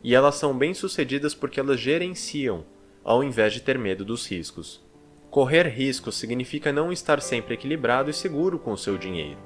e 0.00 0.14
elas 0.14 0.36
são 0.36 0.56
bem-sucedidas 0.56 1.34
porque 1.34 1.58
elas 1.58 1.80
gerenciam, 1.80 2.64
ao 3.02 3.24
invés 3.24 3.52
de 3.52 3.62
ter 3.62 3.76
medo 3.76 4.04
dos 4.04 4.30
riscos. 4.30 4.80
Correr 5.28 5.66
riscos 5.66 6.14
significa 6.14 6.72
não 6.72 6.92
estar 6.92 7.20
sempre 7.20 7.54
equilibrado 7.54 8.10
e 8.10 8.14
seguro 8.14 8.60
com 8.60 8.70
o 8.70 8.78
seu 8.78 8.96
dinheiro, 8.96 9.38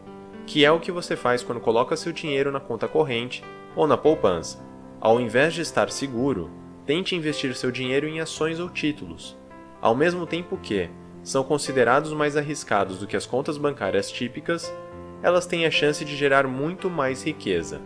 que 0.47 0.65
é 0.65 0.71
o 0.71 0.81
que 0.81 0.93
você 0.93 1.17
faz 1.17 1.43
quando 1.43 1.61
coloca 1.61 1.97
seu 1.97 2.13
dinheiro 2.13 2.53
na 2.53 2.61
conta 2.61 2.87
corrente 2.87 3.43
ou 3.75 3.87
na 3.87 3.97
poupança. 3.97 4.65
Ao 5.01 5.21
invés 5.21 5.55
de 5.55 5.61
estar 5.61 5.91
seguro, 5.91 6.51
tente 6.87 7.15
investir 7.15 7.55
seu 7.55 7.71
dinheiro 7.71 8.07
em 8.07 8.21
ações 8.21 8.61
ou 8.61 8.69
títulos, 8.69 9.37
ao 9.81 9.95
mesmo 9.95 10.27
tempo 10.27 10.57
que 10.57 10.89
são 11.23 11.43
considerados 11.43 12.13
mais 12.13 12.37
arriscados 12.37 12.99
do 12.99 13.07
que 13.07 13.17
as 13.17 13.27
contas 13.27 13.57
bancárias 13.57 14.11
típicas, 14.11 14.73
elas 15.23 15.47
têm 15.47 15.65
a 15.65 15.71
chance 15.71 16.05
de 16.05 16.15
gerar 16.15 16.47
muito 16.47 16.91
mais 16.91 17.25
riqueza. 17.25 17.81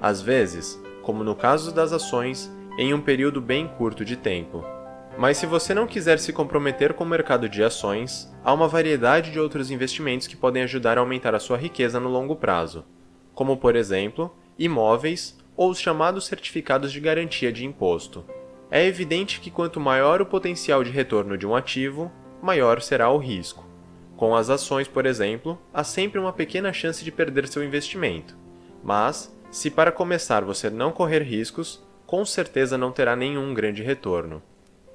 Às 0.00 0.22
vezes, 0.22 0.80
como 1.02 1.24
no 1.24 1.34
caso 1.34 1.74
das 1.74 1.92
ações, 1.92 2.52
em 2.78 2.94
um 2.94 3.00
período 3.00 3.40
bem 3.40 3.66
curto 3.66 4.04
de 4.04 4.16
tempo. 4.16 4.73
Mas 5.16 5.36
se 5.38 5.46
você 5.46 5.72
não 5.72 5.86
quiser 5.86 6.18
se 6.18 6.32
comprometer 6.32 6.92
com 6.92 7.04
o 7.04 7.06
mercado 7.06 7.48
de 7.48 7.62
ações, 7.62 8.32
há 8.42 8.52
uma 8.52 8.66
variedade 8.66 9.30
de 9.30 9.38
outros 9.38 9.70
investimentos 9.70 10.26
que 10.26 10.36
podem 10.36 10.64
ajudar 10.64 10.98
a 10.98 11.00
aumentar 11.00 11.34
a 11.34 11.40
sua 11.40 11.56
riqueza 11.56 12.00
no 12.00 12.08
longo 12.08 12.34
prazo, 12.34 12.84
como 13.32 13.56
por 13.56 13.76
exemplo, 13.76 14.34
imóveis 14.58 15.38
ou 15.56 15.70
os 15.70 15.78
chamados 15.78 16.26
certificados 16.26 16.92
de 16.92 16.98
garantia 16.98 17.52
de 17.52 17.64
imposto. 17.64 18.24
É 18.70 18.84
evidente 18.84 19.40
que 19.40 19.52
quanto 19.52 19.78
maior 19.78 20.20
o 20.20 20.26
potencial 20.26 20.82
de 20.82 20.90
retorno 20.90 21.38
de 21.38 21.46
um 21.46 21.54
ativo, 21.54 22.10
maior 22.42 22.82
será 22.82 23.08
o 23.08 23.18
risco. 23.18 23.64
Com 24.16 24.34
as 24.34 24.50
ações, 24.50 24.88
por 24.88 25.06
exemplo, 25.06 25.58
há 25.72 25.84
sempre 25.84 26.18
uma 26.18 26.32
pequena 26.32 26.72
chance 26.72 27.04
de 27.04 27.12
perder 27.12 27.46
seu 27.46 27.62
investimento, 27.62 28.36
mas 28.82 29.32
se 29.48 29.70
para 29.70 29.92
começar 29.92 30.44
você 30.44 30.68
não 30.68 30.90
correr 30.90 31.22
riscos, 31.22 31.84
com 32.04 32.24
certeza 32.24 32.76
não 32.76 32.90
terá 32.90 33.14
nenhum 33.14 33.54
grande 33.54 33.82
retorno. 33.82 34.42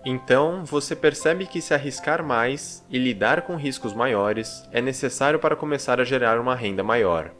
Então, 0.05 0.63
você 0.63 0.95
percebe 0.95 1.45
que 1.45 1.61
se 1.61 1.73
arriscar 1.73 2.23
mais 2.23 2.85
e 2.89 2.97
lidar 2.97 3.41
com 3.41 3.57
riscos 3.57 3.93
maiores 3.93 4.63
é 4.71 4.81
necessário 4.81 5.39
para 5.39 5.57
começar 5.57 5.99
a 5.99 6.05
gerar 6.05 6.39
uma 6.39 6.55
renda 6.55 6.83
maior. 6.83 7.31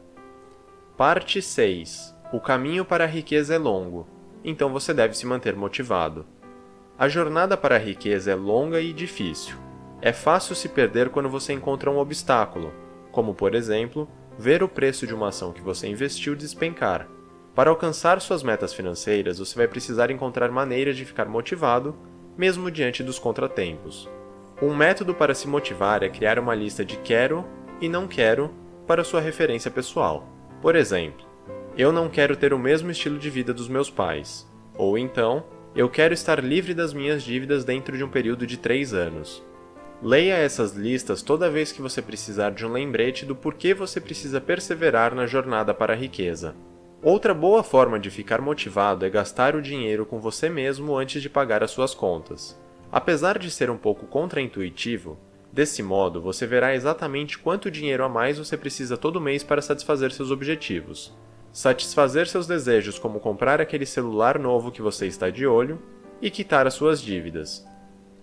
Parte 0.96 1.40
6. 1.40 2.14
O 2.32 2.38
caminho 2.38 2.84
para 2.84 3.04
a 3.04 3.06
riqueza 3.06 3.54
é 3.54 3.58
longo, 3.58 4.06
então 4.44 4.70
você 4.70 4.92
deve 4.92 5.16
se 5.16 5.26
manter 5.26 5.56
motivado. 5.56 6.26
A 6.98 7.08
jornada 7.08 7.56
para 7.56 7.76
a 7.76 7.78
riqueza 7.78 8.30
é 8.30 8.34
longa 8.34 8.78
e 8.78 8.92
difícil. 8.92 9.56
É 10.02 10.12
fácil 10.12 10.54
se 10.54 10.68
perder 10.68 11.08
quando 11.08 11.30
você 11.30 11.54
encontra 11.54 11.90
um 11.90 11.98
obstáculo, 11.98 12.74
como 13.10 13.34
por 13.34 13.54
exemplo, 13.54 14.06
ver 14.38 14.62
o 14.62 14.68
preço 14.68 15.06
de 15.06 15.14
uma 15.14 15.28
ação 15.28 15.52
que 15.52 15.62
você 15.62 15.88
investiu 15.88 16.36
despencar. 16.36 17.08
Para 17.54 17.70
alcançar 17.70 18.20
suas 18.20 18.42
metas 18.42 18.74
financeiras, 18.74 19.38
você 19.38 19.56
vai 19.56 19.66
precisar 19.66 20.10
encontrar 20.10 20.50
maneiras 20.50 20.96
de 20.96 21.06
ficar 21.06 21.26
motivado, 21.26 21.96
mesmo 22.40 22.70
diante 22.70 23.02
dos 23.02 23.18
contratempos. 23.18 24.08
Um 24.62 24.74
método 24.74 25.14
para 25.14 25.34
se 25.34 25.46
motivar 25.46 26.02
é 26.02 26.08
criar 26.08 26.38
uma 26.38 26.54
lista 26.54 26.82
de 26.82 26.96
quero 26.96 27.44
e 27.82 27.86
não 27.86 28.08
quero 28.08 28.50
para 28.86 29.04
sua 29.04 29.20
referência 29.20 29.70
pessoal. 29.70 30.26
Por 30.62 30.74
exemplo, 30.74 31.26
eu 31.76 31.92
não 31.92 32.08
quero 32.08 32.34
ter 32.34 32.54
o 32.54 32.58
mesmo 32.58 32.90
estilo 32.90 33.18
de 33.18 33.28
vida 33.28 33.52
dos 33.52 33.68
meus 33.68 33.90
pais. 33.90 34.50
Ou 34.74 34.96
então, 34.96 35.44
eu 35.76 35.86
quero 35.90 36.14
estar 36.14 36.42
livre 36.42 36.72
das 36.72 36.94
minhas 36.94 37.22
dívidas 37.22 37.62
dentro 37.62 37.94
de 37.94 38.02
um 38.02 38.08
período 38.08 38.46
de 38.46 38.56
3 38.56 38.94
anos. 38.94 39.44
Leia 40.02 40.32
essas 40.32 40.72
listas 40.72 41.20
toda 41.20 41.50
vez 41.50 41.72
que 41.72 41.82
você 41.82 42.00
precisar 42.00 42.52
de 42.52 42.64
um 42.64 42.72
lembrete 42.72 43.26
do 43.26 43.36
porquê 43.36 43.74
você 43.74 44.00
precisa 44.00 44.40
perseverar 44.40 45.14
na 45.14 45.26
jornada 45.26 45.74
para 45.74 45.92
a 45.92 45.96
riqueza. 45.96 46.54
Outra 47.02 47.32
boa 47.32 47.62
forma 47.62 47.98
de 47.98 48.10
ficar 48.10 48.42
motivado 48.42 49.06
é 49.06 49.08
gastar 49.08 49.56
o 49.56 49.62
dinheiro 49.62 50.04
com 50.04 50.20
você 50.20 50.50
mesmo 50.50 50.94
antes 50.94 51.22
de 51.22 51.30
pagar 51.30 51.64
as 51.64 51.70
suas 51.70 51.94
contas. 51.94 52.60
Apesar 52.92 53.38
de 53.38 53.50
ser 53.50 53.70
um 53.70 53.78
pouco 53.78 54.06
contraintuitivo, 54.06 55.16
desse 55.50 55.82
modo 55.82 56.20
você 56.20 56.46
verá 56.46 56.74
exatamente 56.74 57.38
quanto 57.38 57.70
dinheiro 57.70 58.04
a 58.04 58.08
mais 58.08 58.36
você 58.36 58.54
precisa 58.54 58.98
todo 58.98 59.18
mês 59.18 59.42
para 59.42 59.62
satisfazer 59.62 60.12
seus 60.12 60.30
objetivos. 60.30 61.16
Satisfazer 61.50 62.28
seus 62.28 62.46
desejos, 62.46 62.98
como 62.98 63.18
comprar 63.18 63.62
aquele 63.62 63.86
celular 63.86 64.38
novo 64.38 64.70
que 64.70 64.82
você 64.82 65.06
está 65.06 65.30
de 65.30 65.46
olho, 65.46 65.80
e 66.20 66.30
quitar 66.30 66.66
as 66.66 66.74
suas 66.74 67.00
dívidas. 67.00 67.66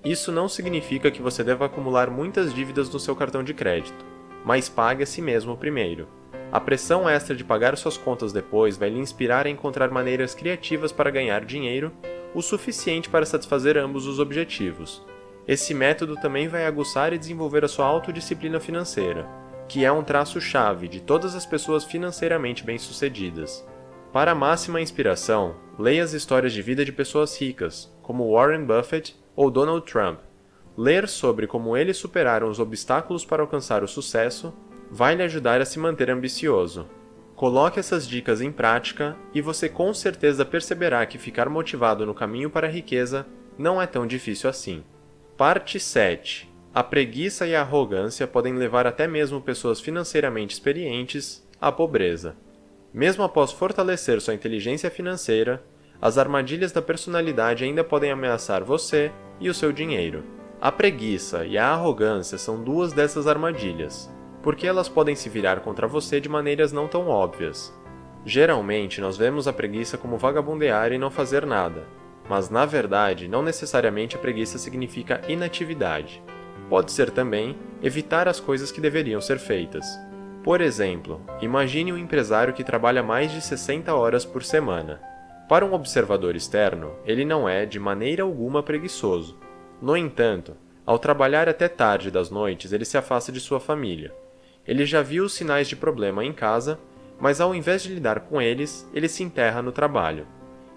Isso 0.06 0.32
não 0.32 0.48
significa 0.48 1.10
que 1.10 1.22
você 1.22 1.44
deva 1.44 1.66
acumular 1.66 2.12
muitas 2.12 2.54
dívidas 2.54 2.88
no 2.92 3.00
seu 3.00 3.16
cartão 3.16 3.44
de 3.44 3.56
crédito, 3.56 4.06
mas 4.46 4.70
pague 4.70 5.02
a 5.02 5.08
si 5.08 5.20
mesmo 5.20 5.58
primeiro. 5.58 6.08
A 6.50 6.62
pressão 6.62 7.10
extra 7.10 7.36
de 7.36 7.44
pagar 7.44 7.76
suas 7.78 7.98
contas 7.98 8.32
depois 8.32 8.78
vai 8.78 8.90
lhe 8.90 9.00
inspirar 9.00 9.46
a 9.46 9.50
encontrar 9.50 9.92
maneiras 9.92 10.34
criativas 10.34 10.94
para 10.94 11.12
ganhar 11.12 11.44
dinheiro, 11.44 11.92
o 12.34 12.42
suficiente 12.42 13.10
para 13.10 13.26
satisfazer 13.26 13.78
ambos 13.78 14.08
os 14.08 14.18
objetivos. 14.18 15.04
Esse 15.46 15.74
método 15.74 16.16
também 16.16 16.48
vai 16.48 16.66
aguçar 16.66 17.12
e 17.12 17.18
desenvolver 17.18 17.66
a 17.66 17.68
sua 17.68 17.86
autodisciplina 17.86 18.60
financeira, 18.60 19.28
que 19.68 19.84
é 19.84 19.92
um 19.92 20.04
traço-chave 20.04 20.88
de 20.88 21.02
todas 21.02 21.36
as 21.36 21.46
pessoas 21.46 21.84
financeiramente 21.84 22.64
bem-sucedidas. 22.64 23.66
Para 24.14 24.34
máxima 24.34 24.80
inspiração, 24.80 25.56
leia 25.78 26.04
as 26.04 26.14
histórias 26.14 26.54
de 26.54 26.62
vida 26.62 26.86
de 26.86 26.94
pessoas 26.94 27.40
ricas, 27.40 27.94
como 28.02 28.32
Warren 28.34 28.64
Buffett 28.64 29.16
ou 29.36 29.52
Donald 29.52 29.86
Trump. 29.86 30.20
Ler 30.78 31.10
sobre 31.10 31.46
como 31.46 31.76
eles 31.76 31.98
superaram 31.98 32.50
os 32.50 32.60
obstáculos 32.60 33.26
para 33.26 33.42
alcançar 33.42 33.84
o 33.84 33.88
sucesso 33.88 34.54
vai 34.92 35.16
lhe 35.16 35.24
ajudar 35.24 35.62
a 35.62 35.66
se 35.66 35.80
manter 35.80 36.10
ambicioso. 36.10 36.88
Coloque 37.36 37.80
essas 37.80 38.08
dicas 38.08 38.42
em 38.42 38.52
prática 38.52 39.16
e 39.34 39.42
você 39.42 39.70
com 39.70 39.94
certeza 39.94 40.44
perceberá 40.44 41.06
que 41.06 41.18
ficar 41.18 41.50
motivado 41.50 42.06
no 42.06 42.14
caminho 42.14 42.50
para 42.50 42.68
a 42.68 42.70
riqueza 42.70 43.28
não 43.58 43.82
é 43.82 43.86
tão 43.86 44.08
difícil 44.08 44.50
assim. 44.50 44.84
Parte 45.38 45.80
7. 45.80 46.52
A 46.74 46.84
preguiça 46.84 47.46
e 47.46 47.56
a 47.56 47.62
arrogância 47.62 48.26
podem 48.26 48.54
levar 48.54 48.88
até 48.88 49.08
mesmo 49.08 49.42
pessoas 49.42 49.80
financeiramente 49.80 50.54
experientes 50.54 51.48
à 51.62 51.72
pobreza. 51.72 52.36
Mesmo 52.94 53.24
após 53.24 53.52
fortalecer 53.52 54.20
sua 54.22 54.34
inteligência 54.34 54.90
financeira, 54.90 55.64
as 56.02 56.18
armadilhas 56.18 56.72
da 56.72 56.82
personalidade 56.82 57.64
ainda 57.64 57.84
podem 57.84 58.12
ameaçar 58.12 58.64
você 58.64 59.12
e 59.40 59.50
o 59.50 59.54
seu 59.54 59.72
dinheiro. 59.72 60.24
A 60.60 60.72
preguiça 60.72 61.46
e 61.46 61.58
a 61.58 61.68
arrogância 61.68 62.38
são 62.38 62.64
duas 62.64 62.94
dessas 62.94 63.28
armadilhas, 63.28 64.10
porque 64.48 64.66
elas 64.66 64.88
podem 64.88 65.14
se 65.14 65.28
virar 65.28 65.60
contra 65.60 65.86
você 65.86 66.22
de 66.22 66.30
maneiras 66.30 66.72
não 66.72 66.88
tão 66.88 67.10
óbvias. 67.10 67.78
Geralmente, 68.26 69.02
nós 69.02 69.18
vemos 69.18 69.46
a 69.46 69.52
preguiça 69.52 69.98
como 69.98 70.18
vagabundear 70.18 70.94
e 70.94 70.98
não 70.98 71.12
fazer 71.12 71.46
nada, 71.46 71.84
mas 72.30 72.50
na 72.50 72.66
verdade, 72.66 73.28
não 73.28 73.44
necessariamente 73.44 74.16
a 74.16 74.20
preguiça 74.20 74.58
significa 74.58 75.20
inatividade. 75.28 76.24
Pode 76.70 76.94
ser 76.94 77.12
também 77.12 77.58
evitar 77.84 78.26
as 78.26 78.40
coisas 78.40 78.72
que 78.72 78.80
deveriam 78.80 79.20
ser 79.20 79.38
feitas. 79.38 79.86
Por 80.46 80.62
exemplo, 80.62 81.20
imagine 81.42 81.92
um 81.92 81.98
empresário 81.98 82.54
que 82.54 82.64
trabalha 82.64 83.04
mais 83.04 83.30
de 83.30 83.42
60 83.42 83.94
horas 83.94 84.24
por 84.24 84.46
semana 84.46 85.02
para 85.50 85.66
um 85.66 85.74
observador 85.74 86.38
externo, 86.38 86.96
ele 87.06 87.26
não 87.26 87.50
é, 87.50 87.66
de 87.66 87.82
maneira 87.82 88.24
alguma, 88.24 88.64
preguiçoso. 88.64 89.38
No 89.82 89.98
entanto, 89.98 90.56
ao 90.86 90.98
trabalhar 90.98 91.50
até 91.50 91.68
tarde 91.68 92.10
das 92.10 92.30
noites, 92.30 92.72
ele 92.72 92.86
se 92.86 92.98
afasta 92.98 93.30
de 93.30 93.42
sua 93.42 93.60
família. 93.60 94.16
Ele 94.68 94.86
já 94.86 95.02
viu 95.02 95.24
os 95.24 95.34
sinais 95.34 95.68
de 95.68 95.76
problema 95.76 96.26
em 96.26 96.34
casa, 96.34 96.80
mas 97.20 97.40
ao 97.40 97.56
invés 97.56 97.82
de 97.82 97.94
lidar 97.94 98.22
com 98.22 98.42
eles, 98.42 98.88
ele 98.94 99.08
se 99.08 99.24
enterra 99.24 99.62
no 99.62 99.72
trabalho. 99.72 100.28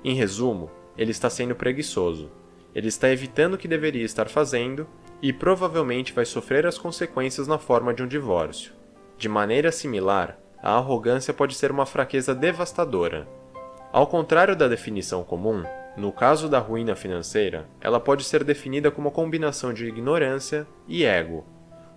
Em 0.04 0.14
resumo, 0.14 0.70
ele 0.96 1.10
está 1.10 1.28
sendo 1.28 1.54
preguiçoso. 1.54 2.30
Ele 2.74 2.88
está 2.88 3.10
evitando 3.10 3.54
o 3.54 3.58
que 3.58 3.66
deveria 3.66 4.04
estar 4.04 4.28
fazendo 4.28 4.86
e 5.20 5.32
provavelmente 5.32 6.12
vai 6.12 6.24
sofrer 6.24 6.66
as 6.66 6.78
consequências 6.78 7.46
na 7.46 7.58
forma 7.58 7.92
de 7.92 8.02
um 8.02 8.06
divórcio. 8.06 8.72
De 9.18 9.28
maneira 9.28 9.72
similar, 9.72 10.38
a 10.62 10.76
arrogância 10.76 11.34
pode 11.34 11.54
ser 11.54 11.70
uma 11.70 11.84
fraqueza 11.84 12.34
devastadora. 12.34 13.28
Ao 13.92 14.06
contrário 14.06 14.54
da 14.54 14.68
definição 14.68 15.24
comum, 15.24 15.64
no 15.96 16.12
caso 16.12 16.48
da 16.48 16.58
ruína 16.58 16.94
financeira, 16.94 17.66
ela 17.80 17.98
pode 17.98 18.24
ser 18.24 18.44
definida 18.44 18.90
como 18.90 19.08
uma 19.08 19.14
combinação 19.14 19.72
de 19.72 19.86
ignorância 19.86 20.66
e 20.86 21.04
ego, 21.04 21.44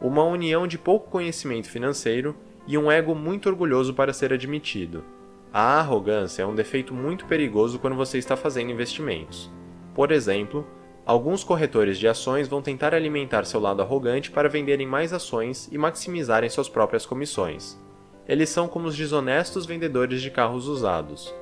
uma 0.03 0.23
união 0.23 0.67
de 0.67 0.77
pouco 0.77 1.09
conhecimento 1.09 1.69
financeiro 1.69 2.35
e 2.67 2.77
um 2.77 2.91
ego 2.91 3.15
muito 3.15 3.49
orgulhoso 3.49 3.93
para 3.93 4.13
ser 4.13 4.31
admitido. 4.31 5.03
A 5.51 5.79
arrogância 5.79 6.43
é 6.43 6.45
um 6.45 6.53
defeito 6.53 6.93
muito 6.93 7.25
perigoso 7.25 7.79
quando 7.79 7.95
você 7.95 8.17
está 8.17 8.35
fazendo 8.35 8.71
investimentos. 8.71 9.49
Por 9.95 10.11
exemplo, 10.11 10.67
alguns 11.05 11.43
corretores 11.43 11.97
de 11.97 12.07
ações 12.07 12.47
vão 12.47 12.61
tentar 12.61 12.93
alimentar 12.93 13.45
seu 13.45 13.59
lado 13.59 13.81
arrogante 13.81 14.29
para 14.29 14.49
venderem 14.49 14.85
mais 14.85 15.13
ações 15.13 15.69
e 15.71 15.77
maximizarem 15.77 16.49
suas 16.49 16.69
próprias 16.69 17.05
comissões. 17.05 17.79
Eles 18.27 18.49
são 18.49 18.67
como 18.67 18.87
os 18.87 18.95
desonestos 18.95 19.65
vendedores 19.65 20.21
de 20.21 20.29
carros 20.29 20.67
usados 20.67 21.33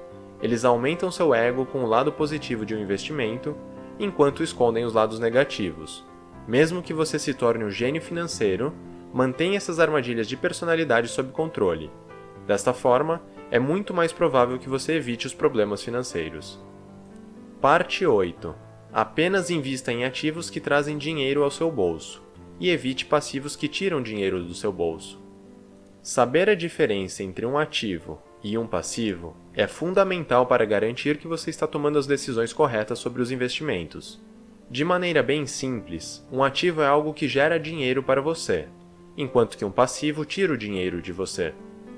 eles 0.42 0.66
aumentam 0.66 1.12
seu 1.12 1.34
ego 1.34 1.66
com 1.66 1.84
o 1.84 1.88
lado 1.88 2.12
positivo 2.12 2.66
de 2.66 2.74
um 2.74 2.82
investimento, 2.82 3.56
enquanto 4.00 4.42
escondem 4.42 4.84
os 4.84 4.94
lados 4.94 5.20
negativos. 5.20 6.04
Mesmo 6.48 6.82
que 6.82 6.94
você 6.94 7.20
se 7.20 7.34
torne 7.34 7.64
um 7.64 7.72
gênio 7.72 8.02
financeiro, 8.02 8.74
mantenha 9.14 9.58
essas 9.58 9.80
armadilhas 9.80 10.28
de 10.28 10.36
personalidade 10.38 11.08
sob 11.08 11.32
controle. 11.32 11.90
Desta 12.48 12.74
forma, 12.74 13.22
é 13.52 13.60
muito 13.60 13.94
mais 13.94 14.12
provável 14.12 14.58
que 14.58 14.70
você 14.70 14.94
evite 14.94 15.28
os 15.28 15.34
problemas 15.34 15.84
financeiros. 15.84 16.60
Parte 17.60 18.06
8. 18.06 18.56
Apenas 18.92 19.50
invista 19.50 19.92
em 19.92 20.04
ativos 20.04 20.50
que 20.50 20.60
trazem 20.60 20.98
dinheiro 20.98 21.44
ao 21.44 21.52
seu 21.52 21.72
bolso 21.72 22.22
e 22.60 22.70
evite 22.70 23.06
passivos 23.06 23.56
que 23.56 23.68
tiram 23.68 24.02
dinheiro 24.02 24.44
do 24.44 24.54
seu 24.54 24.72
bolso. 24.72 25.20
Saber 26.02 26.50
a 26.50 26.56
diferença 26.56 27.24
entre 27.24 27.46
um 27.46 27.58
ativo 27.58 28.22
e 28.44 28.58
um 28.58 28.66
passivo 28.66 29.36
é 29.54 29.68
fundamental 29.68 30.48
para 30.48 30.66
garantir 30.66 31.18
que 31.18 31.28
você 31.28 31.50
está 31.50 31.68
tomando 31.68 32.00
as 32.00 32.08
decisões 32.08 32.52
corretas 32.52 33.00
sobre 33.00 33.22
os 33.22 33.32
investimentos. 33.32 34.20
De 34.72 34.86
maneira 34.86 35.22
bem 35.22 35.46
simples, 35.46 36.26
um 36.32 36.42
ativo 36.42 36.82
é 36.82 36.88
algo 36.88 37.14
que 37.14 37.28
gera 37.28 37.60
dinheiro 37.60 38.02
para 38.02 38.22
você, 38.22 38.70
enquanto 39.18 39.58
que 39.58 39.66
um 39.66 39.70
passivo 39.70 40.24
tira 40.24 40.54
o 40.54 40.58
dinheiro 40.58 41.02
de 41.02 41.12
você. 41.12 41.54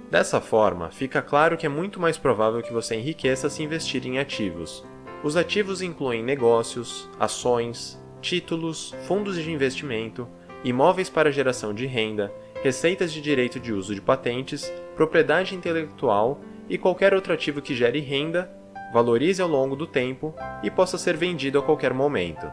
Dessa 0.10 0.42
forma, 0.42 0.90
fica 0.90 1.22
claro 1.22 1.56
que 1.56 1.68
é 1.68 1.70
muito 1.70 2.00
mais 2.00 2.18
provável 2.18 2.64
que 2.64 2.74
você 2.74 2.96
enriqueça 2.96 3.48
se 3.48 3.62
investir 3.62 4.08
em 4.08 4.18
ativos. 4.18 4.84
Os 5.24 5.38
ativos 5.38 5.84
incluem 5.84 6.24
negócios, 6.24 7.08
ações, 7.20 8.04
títulos, 8.20 8.96
fundos 9.06 9.36
de 9.36 9.52
investimento, 9.52 10.28
imóveis 10.64 11.12
para 11.12 11.32
geração 11.32 11.76
de 11.76 11.86
renda, 11.86 12.34
receitas 12.64 13.14
de 13.14 13.22
direito 13.22 13.60
de 13.60 13.72
uso 13.72 13.94
de 13.94 14.02
patentes, 14.02 14.74
propriedade 14.96 15.54
intelectual 15.54 16.42
e 16.68 16.80
qualquer 16.80 17.14
outro 17.14 17.34
ativo 17.34 17.62
que 17.62 17.76
gere 17.76 18.00
renda, 18.00 18.52
valorize 18.94 19.42
ao 19.42 19.50
longo 19.50 19.76
do 19.76 19.88
tempo 19.88 20.36
e 20.62 20.70
possa 20.70 20.98
ser 20.98 21.18
vendido 21.18 21.58
a 21.58 21.64
qualquer 21.64 21.94
momento. 21.94 22.46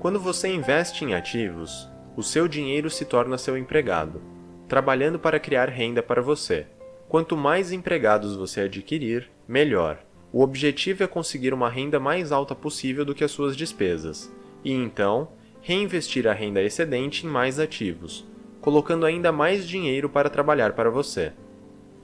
Quando 0.00 0.18
você 0.18 0.48
investe 0.48 1.04
em 1.04 1.14
ativos, 1.14 1.88
o 2.16 2.22
seu 2.22 2.48
dinheiro 2.48 2.88
se 2.88 3.04
torna 3.04 3.36
seu 3.36 3.56
empregado, 3.56 4.22
trabalhando 4.66 5.18
para 5.18 5.38
criar 5.38 5.68
renda 5.68 6.02
para 6.02 6.22
você. 6.22 6.66
Quanto 7.08 7.36
mais 7.36 7.70
empregados 7.70 8.34
você 8.34 8.62
adquirir, 8.62 9.30
melhor. 9.46 9.98
O 10.32 10.42
objetivo 10.42 11.04
é 11.04 11.06
conseguir 11.06 11.52
uma 11.54 11.68
renda 11.68 12.00
mais 12.00 12.32
alta 12.32 12.54
possível 12.54 13.04
do 13.04 13.14
que 13.14 13.22
as 13.22 13.30
suas 13.30 13.56
despesas, 13.56 14.32
e 14.64 14.72
então 14.72 15.28
reinvestir 15.60 16.26
a 16.26 16.32
renda 16.32 16.62
excedente 16.62 17.24
em 17.26 17.30
mais 17.30 17.58
ativos, 17.58 18.26
colocando 18.60 19.06
ainda 19.06 19.30
mais 19.30 19.66
dinheiro 19.66 20.08
para 20.08 20.28
trabalhar 20.28 20.72
para 20.72 20.90
você. 20.90 21.32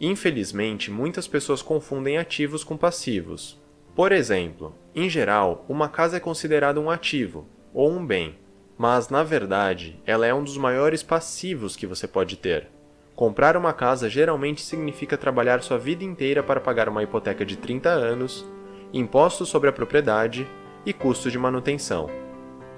Infelizmente, 0.01 0.91
muitas 0.91 1.29
pessoas 1.29 1.61
confundem 1.61 2.17
ativos 2.17 2.65
com 2.65 2.77
passivos. 2.77 3.60
Por 4.01 4.13
exemplo, 4.13 4.75
em 4.95 5.11
geral, 5.11 5.63
uma 5.69 5.87
casa 5.87 6.17
é 6.17 6.21
considerada 6.21 6.81
um 6.81 6.89
ativo 6.89 7.47
ou 7.75 7.91
um 7.93 8.07
bem, 8.07 8.39
mas 8.79 9.11
na 9.11 9.23
verdade 9.23 10.01
ela 10.07 10.27
é 10.27 10.33
um 10.33 10.43
dos 10.43 10.57
maiores 10.57 11.03
passivos 11.03 11.77
que 11.77 11.87
você 11.87 12.09
pode 12.09 12.39
ter. 12.39 12.69
Comprar 13.15 13.59
uma 13.59 13.75
casa 13.75 14.09
geralmente 14.09 14.63
significa 14.63 15.19
trabalhar 15.19 15.61
sua 15.61 15.77
vida 15.77 16.03
inteira 16.03 16.43
para 16.43 16.63
pagar 16.63 16.89
uma 16.89 17.03
hipoteca 17.03 17.45
de 17.45 17.59
30 17.59 17.91
anos, 17.91 18.49
impostos 18.91 19.51
sobre 19.51 19.69
a 19.69 19.73
propriedade 19.73 20.49
e 20.87 20.95
custos 20.95 21.31
de 21.31 21.39
manutenção. 21.39 22.09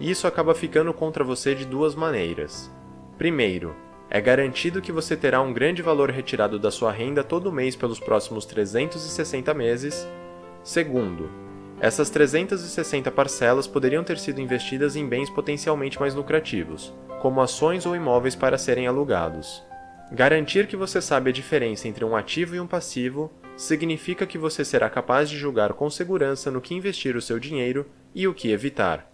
Isso 0.01 0.27
acaba 0.27 0.57
ficando 0.57 0.93
contra 0.93 1.23
você 1.23 1.55
de 1.55 1.65
duas 1.65 1.95
maneiras. 1.95 2.69
Primeiro, 3.17 3.77
é 4.11 4.21
garantido 4.21 4.83
que 4.83 4.91
você 4.91 5.17
terá 5.17 5.41
um 5.41 5.53
grande 5.53 5.83
valor 5.83 6.11
retirado 6.11 6.59
da 6.59 6.73
sua 6.73 6.91
renda 6.91 7.23
todo 7.23 7.53
mês 7.53 7.77
pelos 7.77 8.01
próximos 8.01 8.45
360 8.45 9.55
meses. 9.55 10.05
Segundo, 10.63 11.31
essas 11.81 12.11
360 12.11 13.11
parcelas 13.11 13.67
poderiam 13.67 14.05
ter 14.05 14.19
sido 14.19 14.41
investidas 14.41 14.95
em 14.97 15.07
bens 15.07 15.29
potencialmente 15.29 15.99
mais 15.99 16.15
lucrativos, 16.15 16.93
como 17.21 17.41
ações 17.41 17.87
ou 17.87 17.97
imóveis 17.97 18.37
para 18.37 18.59
serem 18.59 18.87
alugados. 18.87 19.63
Garantir 20.13 20.67
que 20.67 20.77
você 20.77 21.01
sabe 21.01 21.31
a 21.31 21.33
diferença 21.33 21.89
entre 21.89 22.05
um 22.05 22.15
ativo 22.15 22.55
e 22.55 22.61
um 22.61 22.67
passivo 22.67 23.33
significa 23.57 24.27
que 24.27 24.39
você 24.39 24.65
será 24.65 24.89
capaz 24.89 25.29
de 25.29 25.37
julgar 25.37 25.73
com 25.73 25.89
segurança 25.91 26.51
no 26.51 26.61
que 26.61 26.75
investir 26.75 27.17
o 27.17 27.23
seu 27.23 27.39
dinheiro 27.39 27.87
e 28.15 28.29
o 28.29 28.35
que 28.35 28.51
evitar. 28.51 29.11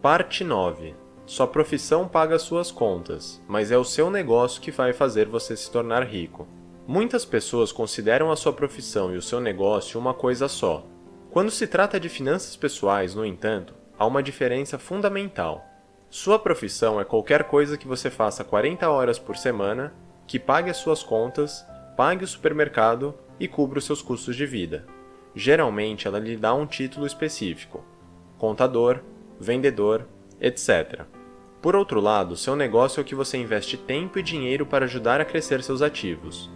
Parte 0.00 0.42
9 0.42 1.02
sua 1.24 1.46
profissão 1.46 2.08
paga 2.08 2.38
suas 2.38 2.70
contas, 2.70 3.40
mas 3.48 3.70
é 3.70 3.78
o 3.78 3.84
seu 3.84 4.10
negócio 4.10 4.60
que 4.60 4.70
vai 4.70 4.92
fazer 4.92 5.26
você 5.26 5.56
se 5.56 5.70
tornar 5.70 6.02
rico. 6.02 6.46
Muitas 6.86 7.24
pessoas 7.24 7.70
consideram 7.70 8.32
a 8.32 8.36
sua 8.36 8.52
profissão 8.52 9.14
e 9.14 9.16
o 9.16 9.22
seu 9.22 9.40
negócio 9.40 10.00
uma 10.00 10.12
coisa 10.12 10.48
só. 10.48 10.84
Quando 11.30 11.50
se 11.50 11.66
trata 11.66 11.98
de 11.98 12.08
finanças 12.08 12.56
pessoais, 12.56 13.14
no 13.14 13.24
entanto, 13.24 13.72
há 13.96 14.04
uma 14.04 14.22
diferença 14.22 14.78
fundamental. 14.80 15.64
Sua 16.10 16.40
profissão 16.40 17.00
é 17.00 17.04
qualquer 17.04 17.44
coisa 17.44 17.78
que 17.78 17.86
você 17.86 18.10
faça 18.10 18.42
40 18.42 18.90
horas 18.90 19.16
por 19.16 19.36
semana, 19.36 19.94
que 20.26 20.40
pague 20.40 20.70
as 20.70 20.76
suas 20.76 21.04
contas, 21.04 21.64
pague 21.96 22.24
o 22.24 22.28
supermercado 22.28 23.14
e 23.38 23.46
cubra 23.46 23.78
os 23.78 23.84
seus 23.84 24.02
custos 24.02 24.34
de 24.34 24.44
vida. 24.44 24.84
Geralmente 25.36 26.08
ela 26.08 26.18
lhe 26.18 26.36
dá 26.36 26.52
um 26.52 26.66
título 26.66 27.06
específico: 27.06 27.84
contador, 28.36 29.00
vendedor, 29.38 30.06
etc. 30.40 31.02
Por 31.62 31.76
outro 31.76 32.00
lado, 32.00 32.36
seu 32.36 32.56
negócio 32.56 32.98
é 32.98 33.02
o 33.02 33.06
que 33.06 33.14
você 33.14 33.38
investe 33.38 33.76
tempo 33.76 34.18
e 34.18 34.22
dinheiro 34.22 34.66
para 34.66 34.84
ajudar 34.84 35.20
a 35.20 35.24
crescer 35.24 35.62
seus 35.62 35.80
ativos. 35.80 36.50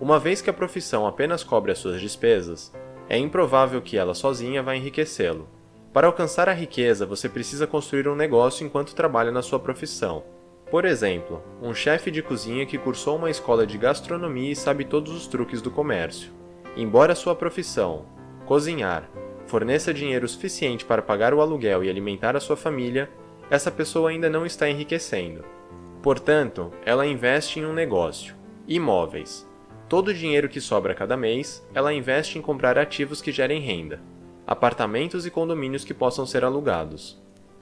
Uma 0.00 0.18
vez 0.18 0.40
que 0.40 0.48
a 0.48 0.52
profissão 0.52 1.06
apenas 1.06 1.42
cobre 1.42 1.72
as 1.72 1.78
suas 1.78 2.00
despesas, 2.00 2.72
é 3.08 3.18
improvável 3.18 3.82
que 3.82 3.96
ela 3.96 4.14
sozinha 4.14 4.62
vá 4.62 4.76
enriquecê-lo. 4.76 5.48
Para 5.92 6.06
alcançar 6.06 6.48
a 6.48 6.52
riqueza, 6.52 7.04
você 7.04 7.28
precisa 7.28 7.66
construir 7.66 8.06
um 8.06 8.14
negócio 8.14 8.64
enquanto 8.64 8.94
trabalha 8.94 9.32
na 9.32 9.42
sua 9.42 9.58
profissão. 9.58 10.22
Por 10.70 10.84
exemplo, 10.84 11.42
um 11.60 11.74
chefe 11.74 12.12
de 12.12 12.22
cozinha 12.22 12.64
que 12.64 12.78
cursou 12.78 13.16
uma 13.16 13.30
escola 13.30 13.66
de 13.66 13.76
gastronomia 13.76 14.52
e 14.52 14.56
sabe 14.56 14.84
todos 14.84 15.12
os 15.12 15.26
truques 15.26 15.60
do 15.60 15.70
comércio. 15.70 16.30
Embora 16.76 17.14
sua 17.16 17.34
profissão, 17.34 18.06
cozinhar, 18.46 19.10
forneça 19.46 19.92
dinheiro 19.92 20.28
suficiente 20.28 20.84
para 20.84 21.02
pagar 21.02 21.34
o 21.34 21.40
aluguel 21.40 21.82
e 21.82 21.90
alimentar 21.90 22.36
a 22.36 22.40
sua 22.40 22.56
família, 22.56 23.10
essa 23.50 23.70
pessoa 23.70 24.10
ainda 24.10 24.28
não 24.28 24.46
está 24.46 24.68
enriquecendo. 24.68 25.42
Portanto, 26.02 26.70
ela 26.84 27.06
investe 27.06 27.58
em 27.58 27.64
um 27.64 27.72
negócio, 27.72 28.36
imóveis. 28.68 29.47
Todo 29.88 30.08
o 30.08 30.14
dinheiro 30.14 30.50
que 30.50 30.60
sobra 30.60 30.94
cada 30.94 31.16
mês, 31.16 31.66
ela 31.74 31.94
investe 31.94 32.38
em 32.38 32.42
comprar 32.42 32.78
ativos 32.78 33.22
que 33.22 33.32
gerem 33.32 33.62
renda, 33.62 34.00
apartamentos 34.46 35.24
e 35.24 35.30
condomínios 35.30 35.82
que 35.82 35.94
possam 35.94 36.26
ser 36.26 36.44
alugados. 36.44 37.18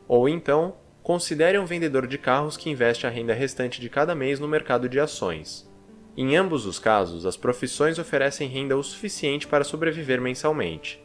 Ou 0.08 0.28
então, 0.28 0.74
considere 1.04 1.56
um 1.56 1.64
vendedor 1.64 2.04
de 2.08 2.18
carros 2.18 2.56
que 2.56 2.68
investe 2.68 3.06
a 3.06 3.10
renda 3.10 3.32
restante 3.32 3.80
de 3.80 3.88
cada 3.88 4.12
mês 4.12 4.40
no 4.40 4.48
mercado 4.48 4.88
de 4.88 4.98
ações. 4.98 5.70
Em 6.16 6.34
ambos 6.34 6.66
os 6.66 6.80
casos, 6.80 7.24
as 7.26 7.36
profissões 7.36 7.96
oferecem 7.96 8.48
renda 8.48 8.76
o 8.76 8.82
suficiente 8.82 9.46
para 9.46 9.62
sobreviver 9.62 10.20
mensalmente. 10.20 11.00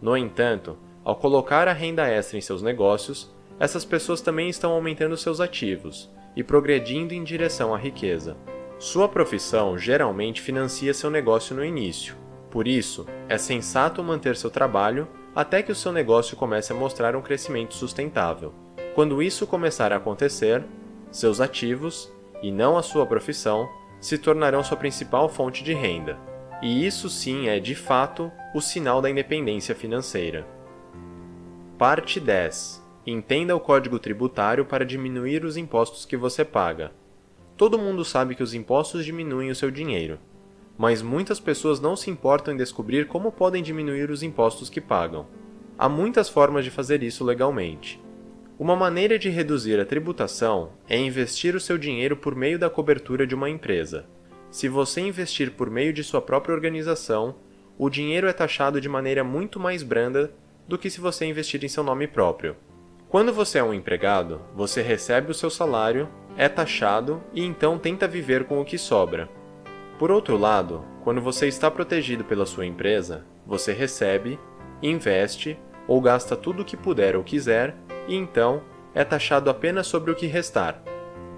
No 0.00 0.16
entanto, 0.16 0.78
ao 1.04 1.16
colocar 1.16 1.68
a 1.68 1.72
renda 1.74 2.08
extra 2.08 2.38
em 2.38 2.40
seus 2.40 2.62
negócios, 2.62 3.30
essas 3.60 3.84
pessoas 3.84 4.22
também 4.22 4.48
estão 4.48 4.72
aumentando 4.72 5.18
seus 5.18 5.38
ativos 5.38 6.10
e 6.34 6.42
progredindo 6.42 7.12
em 7.12 7.22
direção 7.22 7.74
à 7.74 7.78
riqueza. 7.78 8.38
Sua 8.82 9.08
profissão 9.08 9.78
geralmente 9.78 10.42
financia 10.42 10.92
seu 10.92 11.08
negócio 11.08 11.54
no 11.54 11.64
início, 11.64 12.16
por 12.50 12.66
isso, 12.66 13.06
é 13.28 13.38
sensato 13.38 14.02
manter 14.02 14.36
seu 14.36 14.50
trabalho 14.50 15.06
até 15.36 15.62
que 15.62 15.70
o 15.70 15.74
seu 15.74 15.92
negócio 15.92 16.36
comece 16.36 16.72
a 16.72 16.74
mostrar 16.74 17.14
um 17.14 17.22
crescimento 17.22 17.74
sustentável. 17.74 18.52
Quando 18.92 19.22
isso 19.22 19.46
começar 19.46 19.92
a 19.92 19.98
acontecer, 19.98 20.64
seus 21.12 21.40
ativos, 21.40 22.12
e 22.42 22.50
não 22.50 22.76
a 22.76 22.82
sua 22.82 23.06
profissão, 23.06 23.68
se 24.00 24.18
tornarão 24.18 24.64
sua 24.64 24.76
principal 24.76 25.28
fonte 25.28 25.62
de 25.62 25.72
renda. 25.72 26.18
E 26.60 26.84
isso 26.84 27.08
sim 27.08 27.46
é, 27.46 27.60
de 27.60 27.76
fato, 27.76 28.32
o 28.52 28.60
sinal 28.60 29.00
da 29.00 29.08
independência 29.08 29.76
financeira. 29.76 30.44
Parte 31.78 32.18
10 32.18 32.82
Entenda 33.06 33.54
o 33.54 33.60
código 33.60 34.00
tributário 34.00 34.64
para 34.64 34.84
diminuir 34.84 35.44
os 35.44 35.56
impostos 35.56 36.04
que 36.04 36.16
você 36.16 36.44
paga. 36.44 36.90
Todo 37.62 37.78
mundo 37.78 38.04
sabe 38.04 38.34
que 38.34 38.42
os 38.42 38.54
impostos 38.54 39.04
diminuem 39.04 39.48
o 39.48 39.54
seu 39.54 39.70
dinheiro, 39.70 40.18
mas 40.76 41.00
muitas 41.00 41.38
pessoas 41.38 41.78
não 41.78 41.94
se 41.94 42.10
importam 42.10 42.52
em 42.52 42.56
descobrir 42.56 43.06
como 43.06 43.30
podem 43.30 43.62
diminuir 43.62 44.10
os 44.10 44.24
impostos 44.24 44.68
que 44.68 44.80
pagam. 44.80 45.28
Há 45.78 45.88
muitas 45.88 46.28
formas 46.28 46.64
de 46.64 46.72
fazer 46.72 47.04
isso 47.04 47.22
legalmente. 47.22 48.02
Uma 48.58 48.74
maneira 48.74 49.16
de 49.16 49.28
reduzir 49.28 49.78
a 49.78 49.86
tributação 49.86 50.70
é 50.88 50.98
investir 50.98 51.54
o 51.54 51.60
seu 51.60 51.78
dinheiro 51.78 52.16
por 52.16 52.34
meio 52.34 52.58
da 52.58 52.68
cobertura 52.68 53.24
de 53.24 53.34
uma 53.36 53.48
empresa. 53.48 54.06
Se 54.50 54.68
você 54.68 55.00
investir 55.00 55.52
por 55.52 55.70
meio 55.70 55.92
de 55.92 56.02
sua 56.02 56.20
própria 56.20 56.56
organização, 56.56 57.36
o 57.78 57.88
dinheiro 57.88 58.26
é 58.26 58.32
taxado 58.32 58.80
de 58.80 58.88
maneira 58.88 59.22
muito 59.22 59.60
mais 59.60 59.84
branda 59.84 60.34
do 60.66 60.76
que 60.76 60.90
se 60.90 61.00
você 61.00 61.26
investir 61.26 61.62
em 61.62 61.68
seu 61.68 61.84
nome 61.84 62.08
próprio. 62.08 62.56
Quando 63.12 63.30
você 63.30 63.58
é 63.58 63.62
um 63.62 63.74
empregado, 63.74 64.40
você 64.52 64.80
recebe 64.80 65.30
o 65.30 65.34
seu 65.34 65.50
salário, 65.50 66.08
é 66.36 66.48
taxado 66.48 67.22
e 67.32 67.44
então 67.44 67.78
tenta 67.78 68.08
viver 68.08 68.44
com 68.44 68.60
o 68.60 68.64
que 68.64 68.78
sobra. 68.78 69.28
Por 69.98 70.10
outro 70.10 70.36
lado, 70.36 70.84
quando 71.04 71.20
você 71.20 71.46
está 71.46 71.70
protegido 71.70 72.24
pela 72.24 72.46
sua 72.46 72.66
empresa, 72.66 73.24
você 73.46 73.72
recebe, 73.72 74.38
investe 74.82 75.58
ou 75.86 76.00
gasta 76.00 76.36
tudo 76.36 76.62
o 76.62 76.64
que 76.64 76.76
puder 76.76 77.16
ou 77.16 77.22
quiser 77.22 77.76
e 78.08 78.14
então 78.14 78.62
é 78.94 79.04
taxado 79.04 79.50
apenas 79.50 79.86
sobre 79.86 80.10
o 80.10 80.14
que 80.14 80.26
restar. 80.26 80.82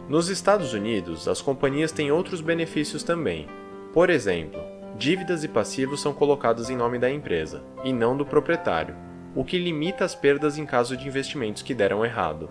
Nos 0.08 0.28
Estados 0.28 0.74
Unidos, 0.74 1.28
as 1.28 1.40
companhias 1.40 1.92
têm 1.92 2.12
outros 2.12 2.40
benefícios 2.40 3.02
também. 3.02 3.48
Por 3.92 4.10
exemplo, 4.10 4.60
dívidas 4.96 5.44
e 5.44 5.48
passivos 5.48 6.00
são 6.00 6.12
colocados 6.12 6.68
em 6.68 6.76
nome 6.76 6.98
da 6.98 7.10
empresa 7.10 7.62
e 7.82 7.92
não 7.92 8.16
do 8.16 8.26
proprietário 8.26 9.04
o 9.34 9.44
que 9.44 9.58
limita 9.58 10.04
as 10.04 10.14
perdas 10.14 10.58
em 10.58 10.64
caso 10.64 10.96
de 10.96 11.08
investimentos 11.08 11.62
que 11.62 11.74
deram 11.74 12.04
errado. 12.04 12.48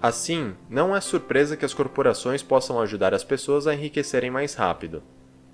Assim, 0.00 0.54
não 0.70 0.94
é 0.94 1.00
surpresa 1.00 1.56
que 1.56 1.64
as 1.64 1.74
corporações 1.74 2.42
possam 2.42 2.80
ajudar 2.80 3.12
as 3.12 3.24
pessoas 3.24 3.66
a 3.66 3.74
enriquecerem 3.74 4.30
mais 4.30 4.54
rápido. 4.54 5.02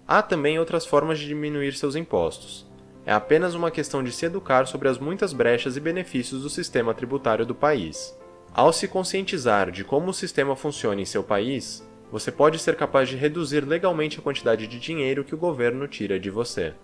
Há 0.06 0.20
também 0.20 0.58
outras 0.58 0.84
formas 0.84 1.18
de 1.18 1.26
diminuir 1.26 1.72
seus 1.72 1.96
impostos. 1.96 2.66
É 3.06 3.12
apenas 3.12 3.54
uma 3.54 3.70
questão 3.70 4.02
de 4.02 4.12
se 4.12 4.26
educar 4.26 4.66
sobre 4.66 4.88
as 4.88 4.98
muitas 4.98 5.32
brechas 5.32 5.76
e 5.76 5.80
benefícios 5.80 6.42
do 6.42 6.50
sistema 6.50 6.92
tributário 6.92 7.46
do 7.46 7.54
país. 7.54 8.14
Ao 8.52 8.72
se 8.72 8.86
conscientizar 8.86 9.70
de 9.70 9.82
como 9.82 10.10
o 10.10 10.14
sistema 10.14 10.54
funciona 10.54 11.00
em 11.00 11.06
seu 11.06 11.24
país, 11.24 11.82
você 12.12 12.30
pode 12.30 12.58
ser 12.58 12.76
capaz 12.76 13.08
de 13.08 13.16
reduzir 13.16 13.64
legalmente 13.64 14.18
a 14.18 14.22
quantidade 14.22 14.66
de 14.66 14.78
dinheiro 14.78 15.24
que 15.24 15.34
o 15.34 15.38
governo 15.38 15.88
tira 15.88 16.20
de 16.20 16.30
você. 16.30 16.74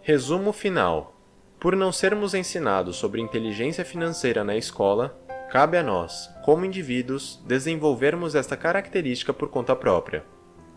Resumo 0.00 0.52
final: 0.52 1.14
por 1.60 1.76
não 1.76 1.92
sermos 1.92 2.34
ensinados 2.34 2.96
sobre 2.96 3.20
inteligência 3.20 3.84
financeira 3.84 4.42
na 4.42 4.56
escola, 4.56 5.18
cabe 5.56 5.78
a 5.78 5.82
nós, 5.82 6.30
como 6.44 6.66
indivíduos, 6.66 7.42
desenvolvermos 7.46 8.34
esta 8.34 8.58
característica 8.58 9.32
por 9.32 9.48
conta 9.48 9.74
própria. 9.74 10.22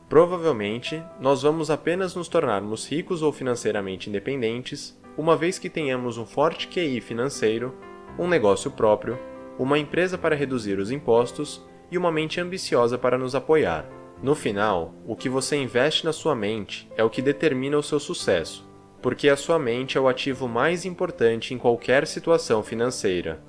Provavelmente, 0.07 1.03
nós 1.19 1.41
vamos 1.41 1.69
apenas 1.69 2.15
nos 2.15 2.29
tornarmos 2.29 2.89
ricos 2.89 3.21
ou 3.21 3.33
financeiramente 3.33 4.09
independentes 4.09 4.97
uma 5.17 5.35
vez 5.35 5.59
que 5.59 5.69
tenhamos 5.69 6.17
um 6.17 6.25
forte 6.25 6.69
QI 6.69 7.01
financeiro, 7.01 7.75
um 8.17 8.25
negócio 8.25 8.71
próprio, 8.71 9.19
uma 9.59 9.77
empresa 9.77 10.17
para 10.17 10.33
reduzir 10.33 10.79
os 10.79 10.91
impostos 10.91 11.61
e 11.91 11.97
uma 11.97 12.09
mente 12.09 12.39
ambiciosa 12.39 12.97
para 12.97 13.17
nos 13.17 13.35
apoiar. 13.35 13.85
No 14.23 14.33
final, 14.33 14.93
o 15.05 15.13
que 15.13 15.27
você 15.27 15.57
investe 15.57 16.05
na 16.05 16.13
sua 16.13 16.35
mente 16.35 16.89
é 16.95 17.03
o 17.03 17.09
que 17.09 17.21
determina 17.21 17.77
o 17.77 17.83
seu 17.83 17.99
sucesso 17.99 18.69
porque 19.01 19.29
a 19.29 19.37
sua 19.37 19.57
mente 19.57 19.97
é 19.97 20.01
o 20.01 20.07
ativo 20.07 20.47
mais 20.47 20.85
importante 20.85 21.53
em 21.53 21.57
qualquer 21.57 22.05
situação 22.05 22.61
financeira. 22.61 23.41